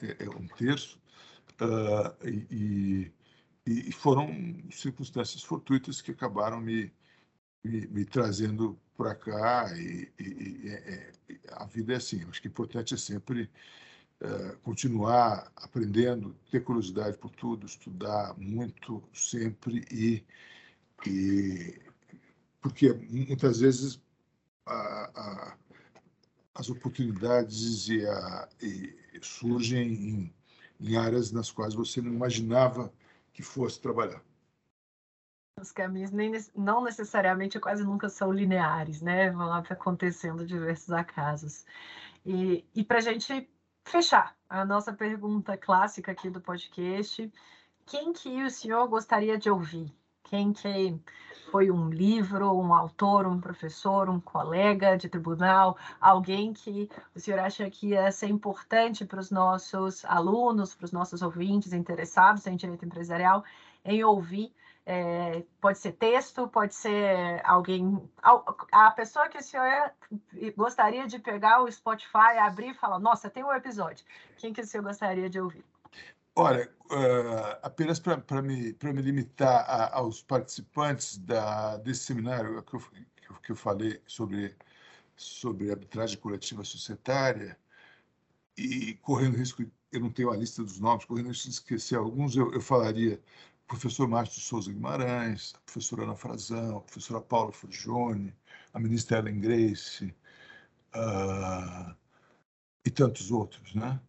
é, 0.00 0.24
é 0.24 0.30
um 0.30 0.46
terço, 0.48 0.98
e, 2.24 3.12
e, 3.66 3.92
foram 3.92 4.28
circunstâncias 4.70 5.42
fortuitas 5.42 6.00
que 6.00 6.10
acabaram 6.10 6.60
me, 6.60 6.90
me, 7.62 7.86
me 7.88 8.04
trazendo 8.04 8.78
para 8.96 9.14
cá, 9.14 9.70
e, 9.76 10.10
e, 10.18 10.68
é, 10.68 10.72
é, 10.74 11.12
a 11.52 11.66
vida 11.66 11.92
é 11.92 11.96
assim, 11.96 12.24
acho 12.28 12.40
que 12.40 12.48
o 12.48 12.50
importante 12.50 12.94
é 12.94 12.96
sempre 12.96 13.50
uh, 14.22 14.56
continuar 14.62 15.50
aprendendo, 15.56 16.36
ter 16.50 16.62
curiosidade 16.62 17.16
por 17.16 17.30
tudo, 17.30 17.66
estudar 17.66 18.34
muito 18.38 19.02
sempre, 19.12 19.84
e, 19.90 20.24
e 21.06 21.89
porque 22.60 22.92
muitas 22.92 23.60
vezes 23.60 24.00
a, 24.66 25.10
a 25.14 25.56
as 26.54 26.68
oportunidades 26.68 27.88
e, 27.88 28.06
a, 28.06 28.48
e 28.60 28.94
surgem 29.22 29.92
em, 29.92 30.34
em, 30.80 30.96
áreas 30.96 31.32
nas 31.32 31.50
quais 31.50 31.74
você 31.74 32.02
não 32.02 32.12
imaginava 32.12 32.92
que 33.32 33.42
fosse 33.42 33.80
trabalhar. 33.80 34.22
Os 35.58 35.72
caminhos 35.72 36.10
nem, 36.10 36.32
não 36.54 36.82
necessariamente 36.82 37.58
quase 37.58 37.84
nunca 37.84 38.08
são 38.08 38.32
lineares, 38.32 39.00
né? 39.00 39.30
Vão 39.30 39.52
acontecendo 39.52 40.46
diversos 40.46 40.90
acasos. 40.90 41.64
E, 42.24 42.64
e 42.74 42.84
para 42.84 42.98
a 42.98 43.02
gente 43.02 43.48
fechar 43.86 44.36
a 44.48 44.64
nossa 44.64 44.92
pergunta 44.92 45.56
clássica 45.56 46.12
aqui 46.12 46.30
do 46.30 46.40
podcast, 46.40 47.30
quem 47.86 48.12
que 48.12 48.42
o 48.42 48.50
senhor 48.50 48.86
gostaria 48.88 49.38
de 49.38 49.50
ouvir? 49.50 49.92
Quem 50.30 50.52
que 50.52 50.96
foi 51.50 51.72
um 51.72 51.90
livro, 51.90 52.56
um 52.56 52.72
autor, 52.72 53.26
um 53.26 53.40
professor, 53.40 54.08
um 54.08 54.20
colega 54.20 54.96
de 54.96 55.08
tribunal, 55.08 55.76
alguém 56.00 56.52
que 56.52 56.88
o 57.12 57.18
senhor 57.18 57.40
acha 57.40 57.68
que 57.68 57.88
ia 57.88 58.12
ser 58.12 58.28
importante 58.28 59.04
para 59.04 59.18
os 59.18 59.28
nossos 59.32 60.04
alunos, 60.04 60.72
para 60.72 60.84
os 60.84 60.92
nossos 60.92 61.20
ouvintes 61.20 61.72
interessados 61.72 62.46
em 62.46 62.54
direito 62.54 62.84
empresarial, 62.84 63.42
em 63.84 64.04
ouvir 64.04 64.54
é, 64.86 65.42
pode 65.60 65.78
ser 65.78 65.92
texto, 65.92 66.46
pode 66.46 66.76
ser 66.76 67.40
alguém. 67.44 68.00
A 68.70 68.90
pessoa 68.92 69.28
que 69.28 69.38
o 69.38 69.42
senhor 69.42 69.92
gostaria 70.56 71.08
de 71.08 71.18
pegar 71.18 71.60
o 71.60 71.70
Spotify, 71.70 72.38
abrir 72.38 72.70
e 72.70 72.74
falar: 72.74 73.00
Nossa, 73.00 73.28
tem 73.28 73.42
um 73.42 73.52
episódio. 73.52 74.04
Quem 74.36 74.52
que 74.52 74.60
o 74.60 74.66
senhor 74.66 74.84
gostaria 74.84 75.28
de 75.28 75.40
ouvir? 75.40 75.64
Olha, 76.34 76.72
uh, 76.90 77.58
apenas 77.62 77.98
para 78.00 78.42
me, 78.42 78.76
me 78.82 79.02
limitar 79.02 79.64
a, 79.68 79.96
aos 79.96 80.22
participantes 80.22 81.18
da, 81.18 81.76
desse 81.78 82.04
seminário 82.04 82.62
que 82.62 82.76
eu, 82.76 82.80
que 83.42 83.52
eu 83.52 83.56
falei 83.56 84.00
sobre, 84.06 84.56
sobre 85.16 85.70
arbitragem 85.70 86.18
coletiva 86.18 86.64
societária, 86.64 87.58
e 88.56 88.94
correndo 88.96 89.36
risco, 89.36 89.64
eu 89.92 90.00
não 90.00 90.10
tenho 90.10 90.30
a 90.30 90.36
lista 90.36 90.62
dos 90.62 90.78
nomes, 90.80 91.04
correndo 91.04 91.28
risco 91.28 91.48
de 91.48 91.54
esquecer 91.54 91.96
alguns, 91.96 92.36
eu, 92.36 92.52
eu 92.52 92.60
falaria 92.60 93.20
professor 93.66 94.08
Márcio 94.08 94.40
Souza 94.40 94.72
Guimarães, 94.72 95.54
a 95.56 95.60
professora 95.60 96.02
Ana 96.04 96.16
Frazão, 96.16 96.78
a 96.78 96.80
professora 96.80 97.20
Paula 97.20 97.52
Forgione, 97.52 98.34
a 98.72 98.80
ministra 98.80 99.18
Ellen 99.18 99.40
Grace, 99.40 100.14
uh, 100.94 101.94
e 102.84 102.90
tantos 102.90 103.30
outros, 103.30 103.74
né? 103.74 104.00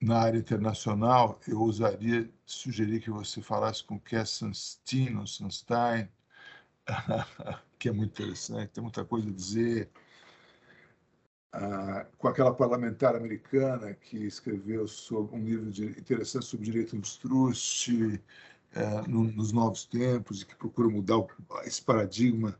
Na 0.00 0.20
área 0.20 0.38
internacional, 0.38 1.40
eu 1.48 1.58
ousaria 1.60 2.30
sugerir 2.46 3.00
que 3.00 3.10
você 3.10 3.42
falasse 3.42 3.82
com 3.82 3.98
Cass 3.98 4.30
Sunstein, 4.30 5.16
ou 5.16 5.26
Sunstein, 5.26 6.08
que 7.78 7.88
é 7.88 7.92
muito 7.92 8.22
interessante, 8.22 8.70
tem 8.70 8.82
muita 8.82 9.04
coisa 9.04 9.28
a 9.28 9.32
dizer. 9.32 9.90
Uh, 11.52 12.06
com 12.16 12.28
aquela 12.28 12.54
parlamentar 12.54 13.16
americana 13.16 13.92
que 13.94 14.18
escreveu 14.18 14.86
sobre 14.86 15.34
um 15.34 15.44
livro 15.44 15.70
de, 15.70 15.86
interessante 15.86 16.44
sobre 16.44 16.66
direito 16.66 16.94
abstrust 16.94 17.88
uh, 17.88 19.08
no, 19.08 19.24
nos 19.24 19.50
novos 19.50 19.84
tempos 19.84 20.42
e 20.42 20.46
que 20.46 20.54
procura 20.54 20.88
mudar 20.88 21.18
o, 21.18 21.28
esse 21.64 21.82
paradigma 21.82 22.56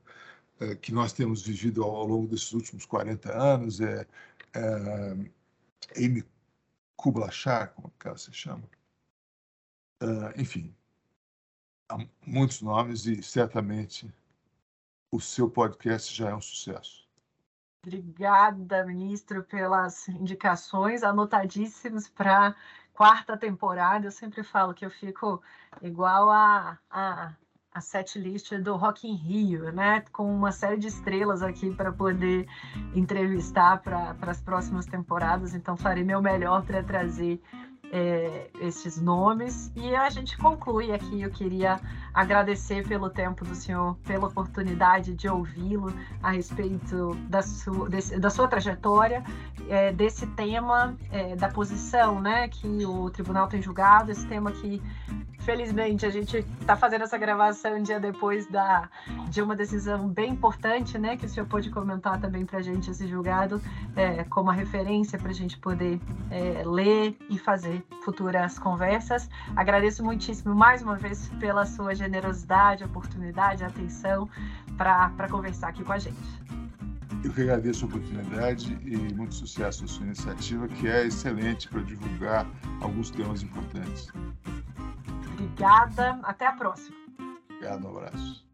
uh, 0.61 0.74
que 0.76 0.91
nós 0.91 1.12
temos 1.12 1.43
vivido 1.43 1.84
ao, 1.84 1.95
ao, 1.95 2.07
longo 2.07 2.26
desses 2.26 2.53
últimos 2.53 2.84
40 2.84 3.32
anos. 3.32 3.80
É, 3.80 4.07
é 4.55 5.16
Amy 5.97 6.24
Kublachar, 6.99 7.72
como 7.74 7.90
que 7.99 8.09
ela 8.09 8.18
se 8.18 8.32
chama. 8.32 8.68
enfim, 10.36 10.74
há 11.88 11.96
muitos 12.26 12.61
nomes 12.61 13.07
e 13.07 13.22
certamente 13.22 14.12
o 15.12 15.20
seu 15.20 15.49
podcast 15.49 16.12
já 16.12 16.30
é 16.30 16.34
um 16.34 16.40
sucesso. 16.40 17.09
Obrigada, 17.86 18.84
ministro, 18.84 19.44
pelas 19.44 20.09
indicações 20.09 21.05
anotadíssimas 21.05 22.09
para 22.09 22.55
quarta 22.92 23.36
temporada. 23.36 24.09
Eu 24.09 24.11
sempre 24.11 24.42
falo 24.42 24.74
que 24.74 24.84
eu 24.84 24.90
fico 24.90 25.40
igual 25.80 26.28
a, 26.28 26.78
a, 26.90 27.32
a 27.78 27.80
set 27.80 28.18
list 28.18 28.52
do 28.58 28.76
Rock 28.76 29.06
in 29.06 29.14
Rio, 29.14 29.72
né? 29.72 30.02
Com 30.12 30.34
uma 30.34 30.50
série 30.50 30.76
de 30.76 30.88
estrelas 30.88 31.42
aqui 31.42 31.70
para 31.70 31.92
poder 31.92 32.46
entrevistar 32.92 33.80
para 33.80 34.16
as 34.22 34.40
próximas 34.40 34.84
temporadas. 34.84 35.54
Então, 35.54 35.76
farei 35.76 36.02
meu 36.02 36.20
melhor 36.20 36.64
para 36.64 36.82
trazer 36.82 37.40
é, 37.92 38.50
esses 38.60 39.00
nomes. 39.00 39.72
E 39.76 39.94
a 39.94 40.10
gente 40.10 40.36
conclui 40.38 40.92
aqui. 40.92 41.22
Eu 41.22 41.30
queria 41.30 41.80
agradecer 42.12 42.86
pelo 42.86 43.08
tempo 43.08 43.44
do 43.44 43.54
senhor, 43.54 43.96
pela 43.98 44.26
oportunidade 44.26 45.14
de 45.14 45.28
ouvi-lo 45.28 45.94
a 46.20 46.32
respeito 46.32 47.14
da 47.28 47.42
sua, 47.42 47.88
desse, 47.88 48.18
da 48.18 48.28
sua 48.28 48.48
trajetória, 48.48 49.22
é, 49.68 49.92
desse 49.92 50.26
tema, 50.26 50.96
é, 51.12 51.36
da 51.36 51.48
posição 51.48 52.20
né, 52.20 52.48
que 52.48 52.84
o 52.84 53.08
tribunal 53.10 53.46
tem 53.46 53.62
julgado, 53.62 54.10
esse 54.10 54.26
tema 54.26 54.50
que 54.50 54.82
Felizmente, 55.49 56.05
a 56.05 56.11
gente 56.11 56.44
está 56.61 56.76
fazendo 56.76 57.05
essa 57.05 57.16
gravação 57.16 57.78
um 57.78 57.82
dia 57.82 57.99
depois 57.99 58.46
da, 58.49 58.86
de 59.30 59.40
uma 59.40 59.57
decisão 59.57 60.07
bem 60.07 60.32
importante, 60.32 60.99
né? 60.99 61.16
Que 61.16 61.24
o 61.24 61.28
senhor 61.28 61.46
pôde 61.46 61.70
comentar 61.70 62.20
também 62.20 62.44
para 62.44 62.59
a 62.59 62.62
gente 62.62 62.90
esse 62.90 63.09
julgado, 63.09 63.59
é, 63.96 64.24
como 64.24 64.51
referência 64.51 65.18
para 65.18 65.30
a 65.30 65.32
gente 65.32 65.57
poder 65.57 65.99
é, 66.30 66.62
ler 66.66 67.16
e 67.30 67.38
fazer 67.38 67.82
futuras 68.05 68.59
conversas. 68.59 69.26
Agradeço 69.57 70.05
muitíssimo 70.05 70.55
mais 70.55 70.82
uma 70.82 70.96
vez 70.96 71.30
pela 71.40 71.64
sua 71.64 71.94
generosidade, 71.94 72.84
oportunidade, 72.84 73.64
atenção 73.64 74.28
para 74.76 75.30
conversar 75.30 75.68
aqui 75.68 75.82
com 75.82 75.94
a 75.94 75.99
gente. 75.99 76.67
Eu 77.24 77.32
que 77.32 77.42
agradeço 77.42 77.84
a 77.84 77.88
oportunidade 77.88 78.78
e 78.84 78.96
muito 79.14 79.34
sucesso 79.34 79.82
na 79.82 79.88
sua 79.88 80.06
iniciativa, 80.06 80.68
que 80.68 80.86
é 80.86 81.06
excelente 81.06 81.68
para 81.68 81.82
divulgar 81.82 82.46
alguns 82.80 83.10
temas 83.10 83.42
importantes. 83.42 84.08
Obrigada. 85.32 86.18
Até 86.22 86.46
a 86.46 86.52
próxima. 86.52 86.96
Obrigado, 87.50 87.86
um 87.86 87.96
abraço. 87.96 88.47